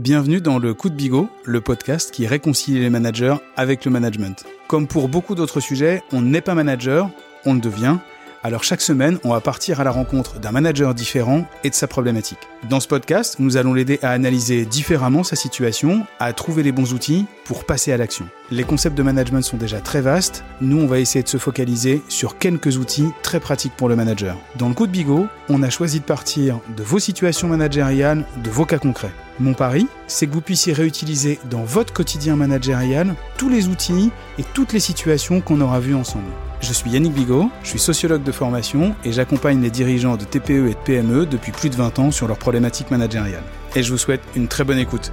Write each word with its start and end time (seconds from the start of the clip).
Bienvenue 0.00 0.40
dans 0.40 0.58
le 0.58 0.74
Coup 0.74 0.90
de 0.90 0.96
Bigot, 0.96 1.28
le 1.44 1.60
podcast 1.60 2.10
qui 2.10 2.26
réconcilie 2.26 2.80
les 2.80 2.90
managers 2.90 3.36
avec 3.56 3.84
le 3.84 3.92
management. 3.92 4.44
Comme 4.66 4.88
pour 4.88 5.08
beaucoup 5.08 5.36
d'autres 5.36 5.60
sujets, 5.60 6.02
on 6.10 6.20
n'est 6.20 6.40
pas 6.40 6.56
manager, 6.56 7.10
on 7.46 7.54
le 7.54 7.60
devient. 7.60 7.98
Alors 8.42 8.64
chaque 8.64 8.80
semaine, 8.80 9.20
on 9.22 9.30
va 9.30 9.40
partir 9.40 9.80
à 9.80 9.84
la 9.84 9.92
rencontre 9.92 10.40
d'un 10.40 10.50
manager 10.50 10.94
différent 10.94 11.46
et 11.62 11.70
de 11.70 11.76
sa 11.76 11.86
problématique. 11.86 12.40
Dans 12.68 12.80
ce 12.80 12.88
podcast, 12.88 13.36
nous 13.38 13.56
allons 13.56 13.72
l'aider 13.72 14.00
à 14.02 14.10
analyser 14.10 14.64
différemment 14.64 15.22
sa 15.22 15.36
situation, 15.36 16.04
à 16.18 16.32
trouver 16.32 16.64
les 16.64 16.72
bons 16.72 16.92
outils 16.92 17.26
pour 17.44 17.64
passer 17.64 17.92
à 17.92 17.96
l'action. 17.96 18.26
Les 18.50 18.64
concepts 18.64 18.98
de 18.98 19.02
management 19.04 19.42
sont 19.42 19.56
déjà 19.56 19.80
très 19.80 20.00
vastes, 20.00 20.42
nous 20.60 20.80
on 20.80 20.88
va 20.88 20.98
essayer 20.98 21.22
de 21.22 21.28
se 21.28 21.38
focaliser 21.38 22.02
sur 22.08 22.36
quelques 22.36 22.78
outils 22.78 23.10
très 23.22 23.38
pratiques 23.38 23.76
pour 23.76 23.88
le 23.88 23.94
manager. 23.94 24.36
Dans 24.56 24.68
le 24.68 24.74
coup 24.74 24.88
de 24.88 24.92
bigot, 24.92 25.28
on 25.48 25.62
a 25.62 25.70
choisi 25.70 26.00
de 26.00 26.04
partir 26.04 26.58
de 26.76 26.82
vos 26.82 26.98
situations 26.98 27.46
managériales, 27.46 28.24
de 28.42 28.50
vos 28.50 28.66
cas 28.66 28.78
concrets. 28.78 29.12
Mon 29.40 29.54
pari, 29.54 29.88
c'est 30.06 30.28
que 30.28 30.32
vous 30.32 30.40
puissiez 30.40 30.72
réutiliser 30.72 31.40
dans 31.50 31.64
votre 31.64 31.92
quotidien 31.92 32.36
managérial 32.36 33.16
tous 33.36 33.48
les 33.48 33.66
outils 33.66 34.12
et 34.38 34.44
toutes 34.54 34.72
les 34.72 34.80
situations 34.80 35.40
qu'on 35.40 35.60
aura 35.60 35.80
vues 35.80 35.96
ensemble. 35.96 36.30
Je 36.60 36.72
suis 36.72 36.90
Yannick 36.90 37.14
Bigot, 37.14 37.50
je 37.64 37.70
suis 37.70 37.80
sociologue 37.80 38.22
de 38.22 38.30
formation 38.30 38.94
et 39.04 39.10
j'accompagne 39.10 39.60
les 39.60 39.70
dirigeants 39.70 40.16
de 40.16 40.24
TPE 40.24 40.68
et 40.68 40.74
de 40.74 40.84
PME 40.84 41.26
depuis 41.26 41.50
plus 41.50 41.68
de 41.68 41.74
20 41.74 41.98
ans 41.98 42.10
sur 42.12 42.28
leurs 42.28 42.38
problématiques 42.38 42.92
managériales. 42.92 43.42
Et 43.74 43.82
je 43.82 43.90
vous 43.90 43.98
souhaite 43.98 44.22
une 44.36 44.46
très 44.46 44.62
bonne 44.62 44.78
écoute. 44.78 45.10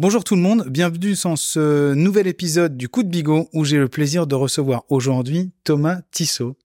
Bonjour 0.00 0.24
tout 0.24 0.34
le 0.34 0.40
monde, 0.40 0.66
bienvenue 0.66 1.12
dans 1.24 1.36
ce 1.36 1.92
nouvel 1.92 2.26
épisode 2.26 2.74
du 2.74 2.88
Coup 2.88 3.02
de 3.02 3.10
Bigot 3.10 3.50
où 3.52 3.66
j'ai 3.66 3.76
le 3.76 3.86
plaisir 3.86 4.26
de 4.26 4.34
recevoir 4.34 4.84
aujourd'hui 4.88 5.50
Thomas 5.62 5.98
Tissot. 6.10 6.56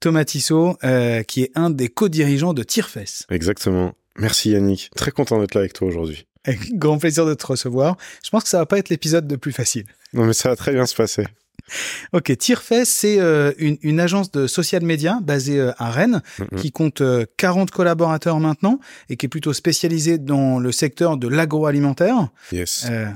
Thomas 0.00 0.24
Tissot, 0.24 0.76
euh, 0.82 1.22
qui 1.22 1.44
est 1.44 1.52
un 1.54 1.70
des 1.70 1.88
co-dirigeants 1.88 2.52
de 2.52 2.64
Tirefess. 2.64 3.26
Exactement. 3.30 3.94
Merci 4.18 4.50
Yannick, 4.50 4.90
très 4.96 5.12
content 5.12 5.38
d'être 5.38 5.54
là 5.54 5.60
avec 5.60 5.72
toi 5.72 5.86
aujourd'hui. 5.86 6.26
Grand 6.72 6.98
plaisir 6.98 7.26
de 7.26 7.34
te 7.34 7.46
recevoir. 7.46 7.96
Je 8.24 8.30
pense 8.30 8.42
que 8.42 8.48
ça 8.48 8.58
va 8.58 8.66
pas 8.66 8.78
être 8.78 8.88
l'épisode 8.88 9.30
le 9.30 9.38
plus 9.38 9.52
facile. 9.52 9.86
Non 10.12 10.24
mais 10.24 10.32
ça 10.32 10.48
va 10.48 10.56
très 10.56 10.72
bien 10.72 10.84
se 10.84 10.96
passer. 10.96 11.28
Ok, 12.12 12.36
Tirefest, 12.36 12.90
c'est 12.90 13.20
euh, 13.20 13.52
une, 13.58 13.78
une, 13.82 14.00
agence 14.00 14.30
de 14.32 14.46
social 14.46 14.82
media 14.82 15.18
basée 15.22 15.60
euh, 15.60 15.72
à 15.78 15.90
Rennes 15.90 16.22
Mhm. 16.38 16.58
qui 16.60 16.72
compte 16.72 17.00
euh, 17.00 17.24
40 17.36 17.70
collaborateurs 17.70 18.40
maintenant 18.40 18.80
et 19.08 19.16
qui 19.16 19.26
est 19.26 19.28
plutôt 19.28 19.52
spécialisée 19.52 20.18
dans 20.18 20.58
le 20.58 20.72
secteur 20.72 21.16
de 21.16 21.28
l'agroalimentaire. 21.28 22.28
Yes. 22.52 22.86
Euh, 22.90 23.06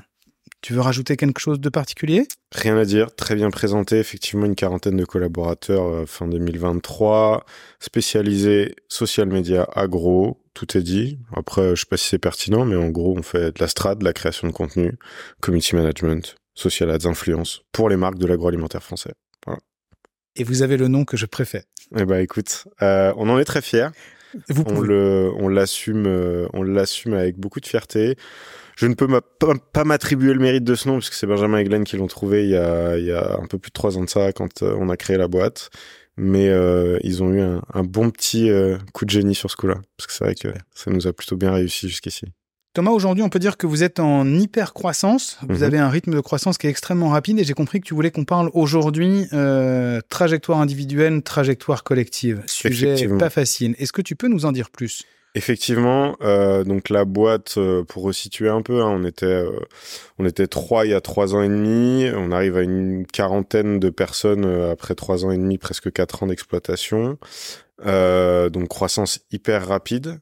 tu 0.61 0.73
veux 0.73 0.81
rajouter 0.81 1.17
quelque 1.17 1.41
chose 1.41 1.61
de 1.61 1.69
particulier? 1.69 2.27
Rien 2.53 2.77
à 2.79 2.85
dire, 2.87 3.15
très 3.15 3.35
bien 3.35 3.51
présenté. 3.51 3.99
Effectivement, 3.99 4.47
une 4.47 4.55
quarantaine 4.55 4.97
de 4.97 5.05
collaborateurs 5.05 5.85
euh, 5.87 6.07
fin 6.07 6.27
2023, 6.27 7.45
spécialisé 7.81 8.75
social 8.89 9.29
media 9.29 9.69
agro. 9.75 10.41
Tout 10.55 10.79
est 10.79 10.83
dit. 10.83 11.19
Après, 11.37 11.71
je 11.75 11.81
sais 11.81 11.87
pas 11.89 11.97
si 11.97 12.09
c'est 12.09 12.19
pertinent, 12.19 12.65
mais 12.65 12.77
en 12.77 12.89
gros, 12.89 13.15
on 13.19 13.23
fait 13.23 13.55
de 13.57 13.61
la 13.61 13.69
strat, 13.69 13.95
de 13.97 14.05
la 14.05 14.13
création 14.13 14.47
de 14.49 14.53
contenu, 14.53 14.97
community 15.41 15.75
management, 15.77 16.37
social 16.55 16.91
ads, 16.91 17.07
influence 17.07 17.63
pour 17.73 17.89
les 17.89 17.97
marques 17.97 18.19
de 18.19 18.27
l'agroalimentaire 18.27 18.83
français. 18.83 19.13
Et 20.37 20.43
vous 20.43 20.63
avez 20.63 20.77
le 20.77 20.89
nom 20.89 21.05
que 21.05 21.17
je 21.17 21.27
préfère. 21.27 21.63
Eh 21.97 22.05
ben, 22.05 22.19
écoute, 22.19 22.67
euh, 22.83 23.13
on 23.17 23.29
en 23.29 23.39
est 23.39 23.45
très 23.45 23.63
fiers. 23.63 23.91
Vous 24.49 24.65
on 24.67 24.81
le 24.81 25.31
on 25.37 25.49
l'assume 25.49 26.07
euh, 26.07 26.49
on 26.53 26.63
l'assume 26.63 27.15
avec 27.15 27.39
beaucoup 27.39 27.61
de 27.61 27.67
fierté. 27.67 28.17
Je 28.77 28.87
ne 28.87 28.95
peux 28.95 29.07
pas, 29.39 29.85
m'attribuer 29.85 30.35
le 30.35 30.41
mérite 30.41 30.65
de 30.65 30.75
ce 30.75 30.89
nom 30.89 30.99
puisque 30.99 31.15
c'est 31.15 31.29
Benjamin 31.29 31.59
et 31.59 31.65
Glenn 31.65 31.85
qui 31.85 31.97
l'ont 31.97 32.09
trouvé 32.09 32.43
il 32.43 32.51
y 32.51 32.57
a 32.57 32.99
il 32.99 33.05
y 33.05 33.13
a 33.13 33.39
un 33.41 33.47
peu 33.47 33.59
plus 33.59 33.71
de 33.71 33.75
trois 33.75 33.97
ans 33.97 34.03
de 34.03 34.11
ça 34.11 34.33
quand 34.33 34.63
euh, 34.63 34.77
on 34.79 34.89
a 34.89 34.97
créé 34.97 35.17
la 35.17 35.29
boîte. 35.29 35.71
Mais 36.17 36.49
euh, 36.49 36.99
ils 37.03 37.23
ont 37.23 37.33
eu 37.33 37.41
un, 37.41 37.63
un 37.73 37.83
bon 37.83 38.11
petit 38.11 38.49
coup 38.93 39.05
de 39.05 39.11
génie 39.11 39.35
sur 39.35 39.51
ce 39.51 39.57
coup-là. 39.57 39.81
Parce 39.97 40.07
que 40.07 40.13
c'est 40.13 40.25
vrai 40.25 40.35
que 40.37 40.49
ça 40.73 40.93
nous 40.93 41.09
a 41.09 41.13
plutôt 41.13 41.37
bien 41.37 41.53
réussi 41.53 41.89
jusqu'ici 41.89 42.27
Thomas, 42.75 42.91
aujourd'hui, 42.91 43.23
on 43.23 43.29
peut 43.29 43.39
dire 43.39 43.57
que 43.57 43.69
vous 43.69 43.85
êtes 43.85 44.01
en 44.01 44.27
hyper 44.35 44.73
croissance. 44.75 45.39
Vous 45.49 45.59
Mhm. 45.59 45.63
avez 45.63 45.79
un 45.79 45.89
rythme 45.89 46.13
de 46.13 46.19
croissance 46.21 46.59
qui 46.59 46.67
est 46.67 46.71
extrêmement 46.71 47.09
rapide 47.11 47.39
et 47.39 47.45
j'ai 47.45 47.55
compris 47.55 47.81
que 47.81 47.87
tu 47.87 47.95
voulais 47.95 48.11
qu'on 48.11 48.25
parle 48.25 48.51
aujourd'hui 48.53 49.27
euh, 49.33 50.01
trajectoire 50.09 50.59
individuelle, 50.61 51.23
trajectoire 51.23 51.85
collective. 51.85 52.43
Sujet 52.47 53.07
pas 53.17 53.31
facile. 53.31 53.77
Est-ce 53.79 53.93
que 53.93 54.03
tu 54.03 54.17
peux 54.17 54.27
nous 54.27 54.45
en 54.45 54.51
dire 54.51 54.71
plus? 54.71 55.05
Effectivement, 55.37 56.17
euh, 56.23 56.63
donc 56.63 56.91
la 56.91 57.05
boîte, 57.05 57.55
euh, 57.57 57.83
pour 57.83 58.05
resituer 58.05 58.49
un 58.49 58.63
peu, 58.63 58.83
hein, 58.83 58.89
on 58.89 59.05
était 59.05 59.27
euh, 59.27 59.59
on 60.17 60.27
était 60.27 60.47
trois 60.47 60.87
il 60.87 60.93
y 60.93 60.95
a 60.95 61.01
trois 61.01 61.35
ans 61.35 61.43
et 61.43 61.49
demi, 61.49 62.09
on 62.15 62.31
arrive 62.31 62.57
à 62.57 62.63
une 62.63 63.05
quarantaine 63.05 63.81
de 63.81 63.91
personnes 63.91 64.45
euh, 64.45 64.71
après 64.71 64.95
trois 64.95 65.25
ans 65.25 65.33
et 65.33 65.37
demi, 65.37 65.59
presque 65.59 65.91
quatre 65.93 66.23
ans 66.23 66.29
d'exploitation. 66.29 67.19
Euh, 67.85 68.49
donc 68.49 68.69
croissance 68.69 69.19
hyper 69.33 69.67
rapide, 69.67 70.21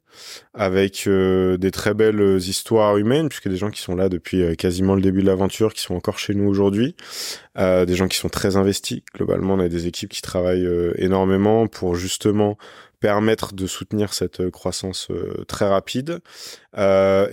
avec 0.55 1.07
des 1.07 1.71
très 1.71 1.93
belles 1.93 2.39
histoires 2.39 2.97
humaines, 2.97 3.29
puisque 3.29 3.51
des 3.51 3.59
gens 3.59 3.71
qui 3.71 3.83
sont 3.83 3.95
là 3.95 4.09
depuis 4.09 4.57
quasiment 4.57 4.95
le 4.95 5.03
début 5.03 5.21
de 5.21 5.27
l'aventure, 5.27 5.75
qui 5.75 5.83
sont 5.83 5.95
encore 5.95 6.19
chez 6.19 6.35
nous 6.35 6.49
aujourd'hui, 6.49 6.97
des 7.57 7.95
gens 7.95 8.09
qui 8.09 8.17
sont 8.17 8.31
très 8.31 8.57
investis. 8.57 9.03
Globalement, 9.15 9.55
on 9.55 9.59
a 9.61 9.69
des 9.69 9.87
équipes 9.87 10.11
qui 10.11 10.23
travaillent 10.23 10.67
énormément 10.97 11.67
pour 11.67 11.95
justement 11.95 12.57
permettre 13.03 13.53
de 13.53 13.67
soutenir 13.67 14.15
cette 14.15 14.41
euh, 14.41 14.51
croissance 14.51 15.09
euh, 15.11 15.45
très 15.49 15.69
rapide. 15.69 16.21
Euh, 16.79 17.27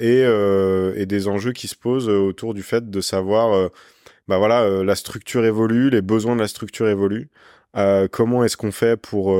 et, 0.96 1.06
des 1.06 1.28
enjeux 1.28 1.54
qui 1.54 1.68
se 1.68 1.76
posent 1.76 2.10
autour 2.10 2.54
du 2.54 2.62
fait 2.62 2.90
de 2.90 3.02
savoir 3.02 3.70
bah 4.28 4.38
voilà 4.38 4.84
la 4.84 4.96
structure 4.96 5.44
évolue 5.44 5.90
les 5.90 6.04
besoins 6.04 6.36
de 6.36 6.42
la 6.42 6.48
structure 6.48 6.88
évoluent. 6.88 7.30
Comment 8.12 8.44
est-ce 8.44 8.58
qu'on 8.58 8.72
fait 8.72 8.96
pour 8.96 9.36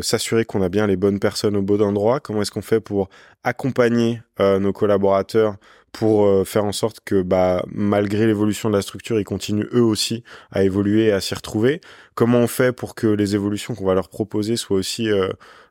s'assurer 0.00 0.46
qu'on 0.46 0.62
a 0.62 0.70
bien 0.70 0.86
les 0.86 0.96
bonnes 0.96 1.18
personnes 1.18 1.54
au 1.56 1.60
bon 1.60 1.82
endroit? 1.82 2.20
Comment 2.20 2.40
est-ce 2.40 2.50
qu'on 2.50 2.62
fait 2.62 2.80
pour 2.80 3.10
accompagner 3.44 4.22
nos 4.38 4.72
collaborateurs 4.72 5.56
pour 5.92 6.26
euh, 6.26 6.44
faire 6.44 6.64
en 6.64 6.72
sorte 6.72 7.00
que 7.04 7.22
bah 7.22 7.64
malgré 7.72 8.26
l'évolution 8.26 8.68
de 8.68 8.74
la 8.74 8.82
structure 8.82 9.18
ils 9.18 9.24
continuent 9.24 9.68
eux 9.72 9.82
aussi 9.82 10.22
à 10.50 10.62
évoluer 10.62 11.06
et 11.06 11.12
à 11.12 11.20
s'y 11.20 11.34
retrouver. 11.34 11.80
Comment 12.14 12.38
on 12.38 12.46
fait 12.46 12.72
pour 12.72 12.94
que 12.94 13.06
les 13.06 13.34
évolutions 13.34 13.74
qu'on 13.74 13.86
va 13.86 13.94
leur 13.94 14.08
proposer 14.08 14.56
soient 14.56 14.76
aussi 14.76 15.10
euh, 15.10 15.28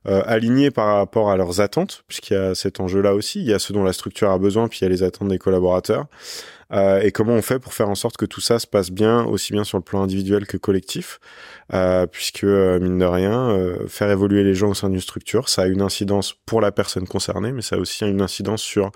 euh, 0.07 0.21
alignées 0.25 0.71
par 0.71 0.95
rapport 0.95 1.29
à 1.29 1.35
leurs 1.35 1.59
attentes, 1.59 2.03
puisqu'il 2.07 2.33
y 2.33 2.37
a 2.37 2.55
cet 2.55 2.79
enjeu-là 2.79 3.13
aussi, 3.13 3.41
il 3.41 3.47
y 3.47 3.53
a 3.53 3.59
ce 3.59 3.73
dont 3.73 3.83
la 3.83 3.91
structure 3.91 4.31
a 4.31 4.37
besoin, 4.37 4.69
puis 4.69 4.79
il 4.79 4.83
y 4.83 4.87
a 4.87 4.89
les 4.89 5.03
attentes 5.03 5.27
des 5.27 5.37
collaborateurs. 5.37 6.05
Euh, 6.73 7.01
et 7.01 7.11
comment 7.11 7.33
on 7.33 7.41
fait 7.41 7.59
pour 7.59 7.73
faire 7.73 7.89
en 7.89 7.95
sorte 7.95 8.17
que 8.17 8.25
tout 8.25 8.41
ça 8.41 8.59
se 8.59 8.67
passe 8.67 8.91
bien, 8.91 9.23
aussi 9.23 9.53
bien 9.53 9.63
sur 9.63 9.77
le 9.77 9.83
plan 9.83 10.01
individuel 10.01 10.45
que 10.45 10.57
collectif, 10.57 11.19
euh, 11.73 12.07
puisque 12.07 12.43
euh, 12.43 12.79
mine 12.79 12.99
de 12.99 13.05
rien, 13.05 13.49
euh, 13.49 13.87
faire 13.87 14.11
évoluer 14.11 14.43
les 14.43 14.53
gens 14.53 14.69
au 14.69 14.73
sein 14.73 14.89
d'une 14.89 14.99
structure, 14.99 15.49
ça 15.49 15.63
a 15.63 15.67
une 15.67 15.81
incidence 15.81 16.33
pour 16.45 16.61
la 16.61 16.71
personne 16.71 17.07
concernée, 17.07 17.51
mais 17.51 17.61
ça 17.61 17.77
a 17.77 17.79
aussi 17.79 18.05
une 18.05 18.21
incidence 18.21 18.61
sur 18.61 18.91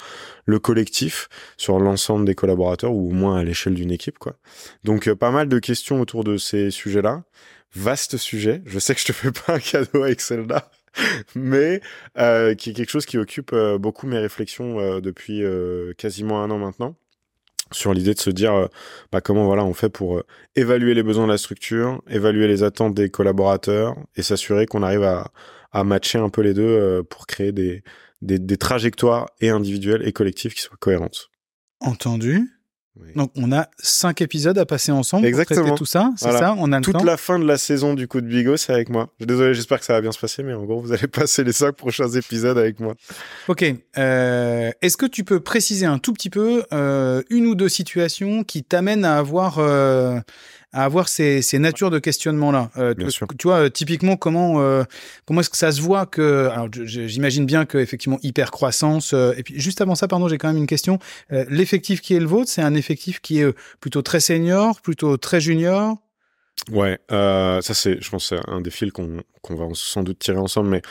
le 0.45 0.59
collectif, 0.59 1.29
sur 1.57 1.79
l'ensemble 1.79 2.25
des 2.25 2.35
collaborateurs, 2.35 2.93
ou 2.93 3.09
au 3.09 3.11
moins 3.11 3.37
à 3.37 3.43
l'échelle 3.43 3.73
d'une 3.73 3.91
équipe, 3.91 4.19
quoi. 4.19 4.35
Donc 4.83 5.07
euh, 5.07 5.15
pas 5.15 5.31
mal 5.31 5.47
de 5.47 5.59
questions 5.59 6.01
autour 6.01 6.23
de 6.23 6.37
ces 6.37 6.71
sujets-là. 6.71 7.23
Vaste 7.73 8.17
sujet. 8.17 8.61
Je 8.65 8.79
sais 8.79 8.93
que 8.93 8.99
je 8.99 9.05
te 9.05 9.13
fais 9.13 9.31
pas 9.31 9.53
un 9.53 9.59
cadeau 9.59 10.03
avec 10.03 10.19
celle-là, 10.19 10.69
mais 11.35 11.81
euh, 12.17 12.53
qui 12.53 12.71
est 12.71 12.73
quelque 12.73 12.89
chose 12.89 13.05
qui 13.05 13.17
occupe 13.17 13.55
beaucoup 13.79 14.07
mes 14.07 14.19
réflexions 14.19 14.79
euh, 14.79 14.99
depuis 14.99 15.41
quasiment 15.97 16.43
un 16.43 16.51
an 16.51 16.57
maintenant 16.57 16.97
sur 17.71 17.93
l'idée 17.93 18.13
de 18.13 18.19
se 18.19 18.29
dire 18.29 18.53
euh, 18.53 18.67
bah, 19.11 19.21
comment 19.21 19.45
voilà 19.45 19.63
on 19.65 19.73
fait 19.73 19.89
pour 19.89 20.17
euh, 20.17 20.25
évaluer 20.55 20.93
les 20.93 21.03
besoins 21.03 21.25
de 21.25 21.31
la 21.31 21.37
structure, 21.37 22.01
évaluer 22.09 22.47
les 22.47 22.63
attentes 22.63 22.93
des 22.93 23.09
collaborateurs 23.09 23.95
et 24.15 24.21
s'assurer 24.21 24.65
qu'on 24.65 24.83
arrive 24.83 25.03
à, 25.03 25.31
à 25.71 25.83
matcher 25.83 26.19
un 26.19 26.29
peu 26.29 26.41
les 26.41 26.53
deux 26.53 26.63
euh, 26.63 27.03
pour 27.03 27.27
créer 27.27 27.51
des, 27.51 27.83
des, 28.21 28.39
des 28.39 28.57
trajectoires 28.57 29.29
et 29.39 29.49
individuelles 29.49 30.07
et 30.07 30.11
collectives 30.11 30.53
qui 30.53 30.61
soient 30.61 30.77
cohérentes. 30.79 31.29
Entendu. 31.79 32.49
Oui. 32.99 33.07
Donc, 33.15 33.31
on 33.37 33.53
a 33.53 33.67
cinq 33.79 34.21
épisodes 34.21 34.57
à 34.57 34.65
passer 34.65 34.91
ensemble 34.91 35.21
pour 35.21 35.29
Exactement. 35.29 35.61
traiter 35.61 35.77
tout 35.77 35.85
ça. 35.85 36.11
C'est 36.17 36.25
Voilà. 36.25 36.39
ça 36.39 36.55
On 36.57 36.73
a 36.73 36.81
Toute 36.81 36.93
temps 36.93 37.03
la 37.05 37.15
fin 37.15 37.39
de 37.39 37.45
la 37.45 37.57
saison 37.57 37.93
du 37.93 38.07
coup 38.07 38.19
de 38.19 38.27
Bigot, 38.27 38.57
c'est 38.57 38.73
avec 38.73 38.89
moi. 38.89 39.07
Désolé, 39.21 39.53
j'espère 39.53 39.79
que 39.79 39.85
ça 39.85 39.93
va 39.93 40.01
bien 40.01 40.11
se 40.11 40.19
passer, 40.19 40.43
mais 40.43 40.53
en 40.53 40.65
gros, 40.65 40.81
vous 40.81 40.91
allez 40.91 41.07
passer 41.07 41.45
les 41.45 41.53
cinq 41.53 41.71
prochains 41.71 42.09
épisodes 42.09 42.57
avec 42.57 42.81
moi. 42.81 42.93
Ok. 43.47 43.63
Euh, 43.97 44.71
Est-ce 44.81 44.97
que 44.97 45.05
tu 45.05 45.23
peux 45.23 45.39
préciser 45.39 45.85
un 45.85 45.99
tout 45.99 46.11
petit 46.11 46.29
peu 46.29 46.63
euh, 46.73 47.21
une 47.29 47.45
ou 47.45 47.55
deux 47.55 47.69
situations 47.69 48.43
qui 48.43 48.63
t'amènent 48.63 49.05
à 49.05 49.17
avoir 49.17 49.59
euh, 49.59 50.19
à 50.73 50.83
avoir 50.85 51.07
ces, 51.07 51.41
ces 51.41 51.59
natures 51.59 51.89
de 51.89 51.99
questionnement-là 51.99 52.71
Euh, 52.77 52.93
tu, 52.93 53.47
vois, 53.47 53.55
euh, 53.57 53.69
typiquement, 53.69 54.15
comment 54.15 54.61
euh, 54.61 54.83
comment 55.25 55.41
est-ce 55.41 55.49
que 55.49 55.57
ça 55.57 55.71
se 55.71 55.81
voit 55.81 56.05
que 56.05 56.49
alors 56.51 56.67
j'imagine 56.71 57.45
bien 57.45 57.65
que 57.65 57.77
effectivement 57.77 58.19
hyper 58.23 58.51
croissance. 58.51 59.13
euh, 59.13 59.33
et 59.37 59.43
puis 59.43 59.59
juste 59.59 59.81
avant 59.81 59.95
ça, 59.95 60.07
pardon, 60.07 60.27
j'ai 60.27 60.37
quand 60.37 60.47
même 60.47 60.57
une 60.57 60.67
question. 60.67 60.99
L'effectif 61.29 62.01
qui 62.01 62.15
est 62.15 62.19
le 62.19 62.25
vôtre, 62.25 62.49
c'est 62.49 62.61
un 62.61 62.75
effectif 62.75 63.19
qui 63.21 63.39
est 63.39 63.55
plutôt 63.79 64.01
très 64.01 64.19
senior, 64.19 64.81
plutôt 64.81 65.17
très 65.17 65.39
junior? 65.41 65.97
Ouais, 66.69 66.99
euh, 67.11 67.59
ça 67.61 67.73
c'est, 67.73 67.99
je 68.01 68.09
pense, 68.09 68.29
c'est 68.29 68.39
un 68.47 68.61
des 68.61 68.69
fils 68.69 68.91
qu'on 68.91 69.23
qu'on 69.41 69.55
va 69.55 69.65
sans 69.73 70.03
doute 70.03 70.19
tirer 70.19 70.37
ensemble, 70.37 70.69
mais 70.69 70.81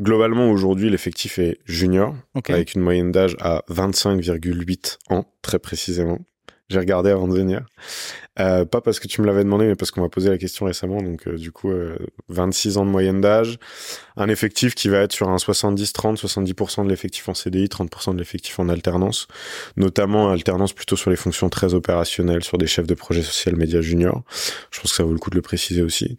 globalement 0.00 0.50
aujourd'hui 0.50 0.90
l'effectif 0.90 1.38
est 1.38 1.58
junior, 1.66 2.16
avec 2.48 2.74
une 2.74 2.80
moyenne 2.80 3.12
d'âge 3.12 3.36
à 3.38 3.62
25,8 3.70 4.98
ans, 5.10 5.24
très 5.42 5.60
précisément. 5.60 6.18
J'ai 6.70 6.78
regardé 6.78 7.10
avant 7.10 7.26
de 7.26 7.34
venir. 7.34 7.62
Euh, 8.38 8.64
pas 8.64 8.80
parce 8.80 9.00
que 9.00 9.08
tu 9.08 9.20
me 9.20 9.26
l'avais 9.26 9.42
demandé, 9.42 9.66
mais 9.66 9.74
parce 9.74 9.90
qu'on 9.90 10.00
m'a 10.02 10.08
posé 10.08 10.30
la 10.30 10.38
question 10.38 10.66
récemment. 10.66 11.02
Donc, 11.02 11.26
euh, 11.26 11.36
du 11.36 11.50
coup, 11.50 11.72
26 12.28 12.78
ans 12.78 12.86
de 12.86 12.90
moyenne 12.90 13.20
d'âge. 13.20 13.58
Un 14.16 14.28
effectif 14.28 14.76
qui 14.76 14.88
va 14.88 14.98
être 14.98 15.12
sur 15.12 15.28
un 15.28 15.36
70-30, 15.36 16.16
70% 16.16 16.84
de 16.84 16.88
l'effectif 16.88 17.28
en 17.28 17.34
CDI, 17.34 17.66
30% 17.66 18.14
de 18.14 18.18
l'effectif 18.18 18.60
en 18.60 18.68
alternance. 18.68 19.26
Notamment 19.76 20.30
alternance 20.30 20.72
plutôt 20.72 20.96
sur 20.96 21.10
les 21.10 21.16
fonctions 21.16 21.48
très 21.48 21.74
opérationnelles, 21.74 22.44
sur 22.44 22.56
des 22.56 22.68
chefs 22.68 22.86
de 22.86 22.94
projet 22.94 23.22
social 23.22 23.56
média 23.56 23.80
junior. 23.80 24.22
Je 24.70 24.80
pense 24.80 24.92
que 24.92 24.96
ça 24.96 25.02
vaut 25.02 25.12
le 25.12 25.18
coup 25.18 25.30
de 25.30 25.36
le 25.36 25.42
préciser 25.42 25.82
aussi. 25.82 26.16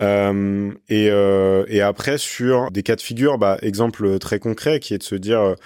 Euh, 0.00 0.70
et, 0.88 1.08
euh, 1.10 1.64
et 1.66 1.80
après 1.80 2.18
sur 2.18 2.70
des 2.70 2.82
cas 2.82 2.94
de 2.94 3.00
figure, 3.00 3.38
bah, 3.38 3.58
exemple 3.62 4.18
très 4.18 4.38
concret 4.38 4.78
qui 4.78 4.94
est 4.94 4.98
de 4.98 5.02
se 5.02 5.16
dire 5.16 5.56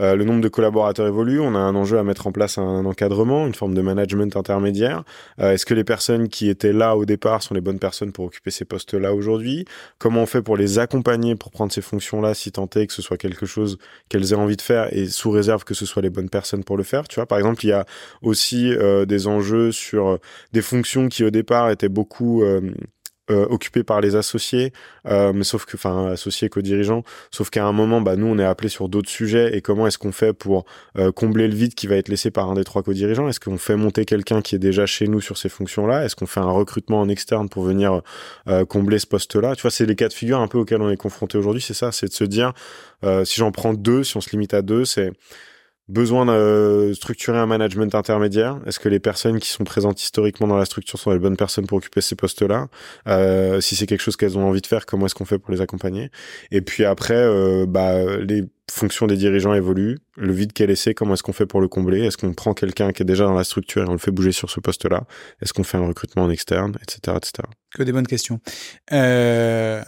euh, 0.00 0.16
le 0.16 0.24
nombre 0.24 0.40
de 0.40 0.48
collaborateurs 0.48 1.06
évolue, 1.06 1.40
on 1.40 1.54
a 1.54 1.58
un 1.58 1.74
enjeu 1.74 1.98
à 1.98 2.04
mettre 2.04 2.26
en 2.26 2.32
place 2.32 2.58
un 2.58 2.84
encadrement, 2.84 3.46
une 3.46 3.54
forme 3.54 3.74
de 3.74 3.82
management 3.82 4.36
intermédiaire. 4.36 5.04
Euh, 5.38 5.52
est-ce 5.52 5.66
que 5.66 5.74
les 5.74 5.84
personnes 5.84 6.28
qui 6.28 6.48
étaient 6.48 6.72
là 6.72 6.96
au 6.96 7.04
départ 7.04 7.42
sont 7.42 7.54
les 7.54 7.60
bonnes 7.60 7.78
personnes 7.78 8.12
pour 8.12 8.24
occuper 8.24 8.50
ces 8.50 8.64
postes-là 8.64 9.14
aujourd'hui? 9.14 9.66
Comment 9.98 10.22
on 10.22 10.26
fait 10.26 10.42
pour 10.42 10.56
les 10.56 10.78
accompagner 10.78 11.36
pour 11.36 11.50
prendre 11.50 11.72
ces 11.72 11.82
fonctions-là, 11.82 12.34
si 12.34 12.52
tant 12.52 12.68
est 12.74 12.86
que 12.86 12.92
ce 12.92 13.02
soit 13.02 13.18
quelque 13.18 13.44
chose 13.44 13.78
qu'elles 14.08 14.32
aient 14.32 14.36
envie 14.36 14.56
de 14.56 14.62
faire 14.62 14.92
et 14.94 15.06
sous 15.06 15.30
réserve 15.30 15.64
que 15.64 15.74
ce 15.74 15.84
soit 15.84 16.02
les 16.02 16.10
bonnes 16.10 16.30
personnes 16.30 16.64
pour 16.64 16.76
le 16.76 16.84
faire? 16.84 17.06
Tu 17.06 17.16
vois, 17.16 17.26
par 17.26 17.38
exemple, 17.38 17.64
il 17.64 17.68
y 17.68 17.72
a 17.72 17.84
aussi 18.22 18.72
euh, 18.72 19.04
des 19.04 19.26
enjeux 19.26 19.72
sur 19.72 20.18
des 20.52 20.62
fonctions 20.62 21.08
qui 21.08 21.24
au 21.24 21.30
départ 21.30 21.70
étaient 21.70 21.88
beaucoup 21.88 22.42
euh, 23.30 23.46
occupé 23.46 23.84
par 23.84 24.00
les 24.00 24.16
associés, 24.16 24.72
euh, 25.06 25.32
mais 25.32 25.44
sauf 25.44 25.64
que, 25.64 25.76
enfin, 25.76 26.08
associés 26.08 26.48
co-dirigeants, 26.48 27.04
sauf 27.30 27.50
qu'à 27.50 27.64
un 27.64 27.70
moment, 27.70 28.00
bah, 28.00 28.16
nous, 28.16 28.26
on 28.26 28.36
est 28.36 28.44
appelé 28.44 28.68
sur 28.68 28.88
d'autres 28.88 29.08
sujets, 29.08 29.56
et 29.56 29.60
comment 29.60 29.86
est-ce 29.86 29.96
qu'on 29.96 30.10
fait 30.10 30.32
pour 30.32 30.64
euh, 30.98 31.12
combler 31.12 31.46
le 31.46 31.54
vide 31.54 31.74
qui 31.74 31.86
va 31.86 31.94
être 31.94 32.08
laissé 32.08 32.32
par 32.32 32.50
un 32.50 32.54
des 32.54 32.64
trois 32.64 32.82
co-dirigeants? 32.82 33.28
Est-ce 33.28 33.38
qu'on 33.38 33.58
fait 33.58 33.76
monter 33.76 34.04
quelqu'un 34.06 34.42
qui 34.42 34.56
est 34.56 34.58
déjà 34.58 34.86
chez 34.86 35.06
nous 35.06 35.20
sur 35.20 35.38
ces 35.38 35.48
fonctions-là? 35.48 36.04
Est-ce 36.04 36.16
qu'on 36.16 36.26
fait 36.26 36.40
un 36.40 36.50
recrutement 36.50 37.00
en 37.00 37.08
externe 37.08 37.48
pour 37.48 37.62
venir 37.62 38.02
combler 38.68 38.98
ce 38.98 39.06
poste-là? 39.06 39.54
Tu 39.54 39.62
vois, 39.62 39.70
c'est 39.70 39.86
les 39.86 39.94
cas 39.94 40.08
de 40.08 40.12
figure 40.12 40.40
un 40.40 40.48
peu 40.48 40.58
auxquels 40.58 40.82
on 40.82 40.90
est 40.90 40.96
confronté 40.96 41.38
aujourd'hui, 41.38 41.62
c'est 41.62 41.74
ça, 41.74 41.92
c'est 41.92 42.08
de 42.08 42.12
se 42.12 42.24
dire, 42.24 42.52
si 43.24 43.36
j'en 43.36 43.52
prends 43.52 43.72
deux, 43.72 44.02
si 44.02 44.16
on 44.16 44.20
se 44.20 44.30
limite 44.30 44.52
à 44.52 44.62
deux, 44.62 44.84
c'est 44.84 45.12
besoin 45.92 46.26
de 46.26 46.92
structurer 46.94 47.38
un 47.38 47.46
management 47.46 47.94
intermédiaire? 47.94 48.58
Est-ce 48.66 48.80
que 48.80 48.88
les 48.88 48.98
personnes 48.98 49.38
qui 49.38 49.48
sont 49.48 49.64
présentes 49.64 50.02
historiquement 50.02 50.48
dans 50.48 50.56
la 50.56 50.64
structure 50.64 50.98
sont 50.98 51.12
les 51.12 51.18
bonnes 51.18 51.36
personnes 51.36 51.66
pour 51.66 51.78
occuper 51.78 52.00
ces 52.00 52.16
postes-là? 52.16 52.68
Euh, 53.06 53.60
Si 53.60 53.76
c'est 53.76 53.86
quelque 53.86 54.00
chose 54.00 54.16
qu'elles 54.16 54.38
ont 54.38 54.48
envie 54.48 54.60
de 54.60 54.66
faire, 54.66 54.86
comment 54.86 55.06
est-ce 55.06 55.14
qu'on 55.14 55.24
fait 55.24 55.38
pour 55.38 55.52
les 55.52 55.60
accompagner? 55.60 56.10
Et 56.50 56.62
puis 56.62 56.84
après, 56.84 57.14
euh, 57.14 57.66
bah, 57.66 58.16
les 58.16 58.44
fonctions 58.70 59.06
des 59.06 59.16
dirigeants 59.16 59.54
évoluent. 59.54 59.98
Le 60.16 60.32
vide 60.32 60.52
qu'est 60.52 60.66
laissé, 60.66 60.94
comment 60.94 61.14
est-ce 61.14 61.22
qu'on 61.22 61.32
fait 61.32 61.46
pour 61.46 61.60
le 61.60 61.68
combler? 61.68 62.04
Est-ce 62.04 62.16
qu'on 62.16 62.32
prend 62.32 62.54
quelqu'un 62.54 62.92
qui 62.92 63.02
est 63.02 63.06
déjà 63.06 63.24
dans 63.24 63.34
la 63.34 63.44
structure 63.44 63.82
et 63.82 63.88
on 63.88 63.92
le 63.92 63.98
fait 63.98 64.10
bouger 64.10 64.32
sur 64.32 64.50
ce 64.50 64.60
poste-là? 64.60 65.04
Est-ce 65.42 65.52
qu'on 65.52 65.64
fait 65.64 65.76
un 65.76 65.86
recrutement 65.86 66.22
en 66.24 66.30
externe, 66.30 66.76
etc., 66.82 67.16
etc. 67.16 67.32
Que 67.74 67.82
des 67.82 67.92
bonnes 67.92 68.06
questions. 68.06 68.40
Euh, 68.92 69.82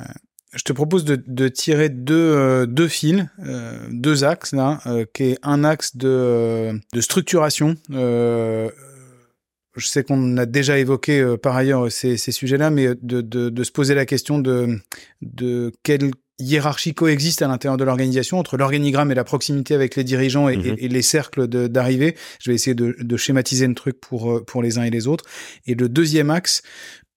je 0.54 0.62
te 0.62 0.72
propose 0.72 1.04
de, 1.04 1.22
de 1.26 1.48
tirer 1.48 1.88
deux, 1.88 2.14
euh, 2.14 2.66
deux 2.66 2.88
fils, 2.88 3.26
euh, 3.44 3.78
deux 3.90 4.24
axes 4.24 4.52
là, 4.52 4.80
euh, 4.86 5.04
qui 5.12 5.24
est 5.24 5.38
un 5.42 5.64
axe 5.64 5.96
de, 5.96 6.80
de 6.92 7.00
structuration. 7.00 7.76
je 7.90 8.70
sais 9.78 10.04
qu'on 10.04 10.36
a 10.36 10.46
déjà 10.46 10.78
évoqué 10.78 11.36
par 11.42 11.56
ailleurs 11.56 11.90
ces, 11.90 12.16
ces 12.16 12.32
sujets-là, 12.32 12.70
mais 12.70 12.88
de, 13.02 13.20
de, 13.20 13.48
de, 13.48 13.64
se 13.64 13.72
poser 13.72 13.94
la 13.94 14.06
question 14.06 14.38
de, 14.38 14.78
de 15.22 15.72
quelle 15.82 16.12
hiérarchie 16.38 16.94
coexiste 16.94 17.42
à 17.42 17.48
l'intérieur 17.48 17.76
de 17.76 17.84
l'organisation 17.84 18.38
entre 18.38 18.56
l'organigramme 18.56 19.10
et 19.10 19.14
la 19.14 19.24
proximité 19.24 19.74
avec 19.74 19.96
les 19.96 20.04
dirigeants 20.04 20.48
et, 20.48 20.54
et, 20.54 20.88
mhm. 20.88 20.92
les 20.92 21.02
cercles 21.02 21.46
d'arrivée. 21.46 22.16
Je 22.40 22.50
vais 22.50 22.54
essayer 22.54 22.74
de, 22.74 22.94
de 22.98 23.16
schématiser 23.16 23.66
le 23.66 23.74
truc 23.74 24.00
pour, 24.00 24.44
pour 24.44 24.62
les 24.62 24.78
uns 24.78 24.84
et 24.84 24.90
les 24.90 25.08
autres. 25.08 25.24
Et 25.66 25.74
le 25.74 25.88
deuxième 25.88 26.30
axe, 26.30 26.62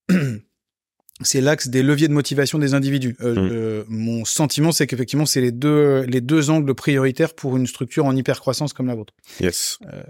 c'est 1.22 1.40
l'axe 1.40 1.68
des 1.68 1.82
leviers 1.82 2.08
de 2.08 2.12
motivation 2.12 2.58
des 2.58 2.74
individus. 2.74 3.16
Euh, 3.20 3.34
mm. 3.34 3.48
euh, 3.52 3.84
mon 3.88 4.24
sentiment, 4.24 4.72
c'est 4.72 4.86
qu'effectivement, 4.86 5.26
c'est 5.26 5.40
les 5.40 5.52
deux 5.52 6.02
les 6.02 6.20
deux 6.20 6.50
angles 6.50 6.74
prioritaires 6.74 7.34
pour 7.34 7.56
une 7.56 7.66
structure 7.66 8.06
en 8.06 8.14
hypercroissance 8.14 8.72
comme 8.72 8.86
la 8.86 8.94
vôtre. 8.94 9.14
Yes. 9.40 9.78
Euh, 9.92 10.02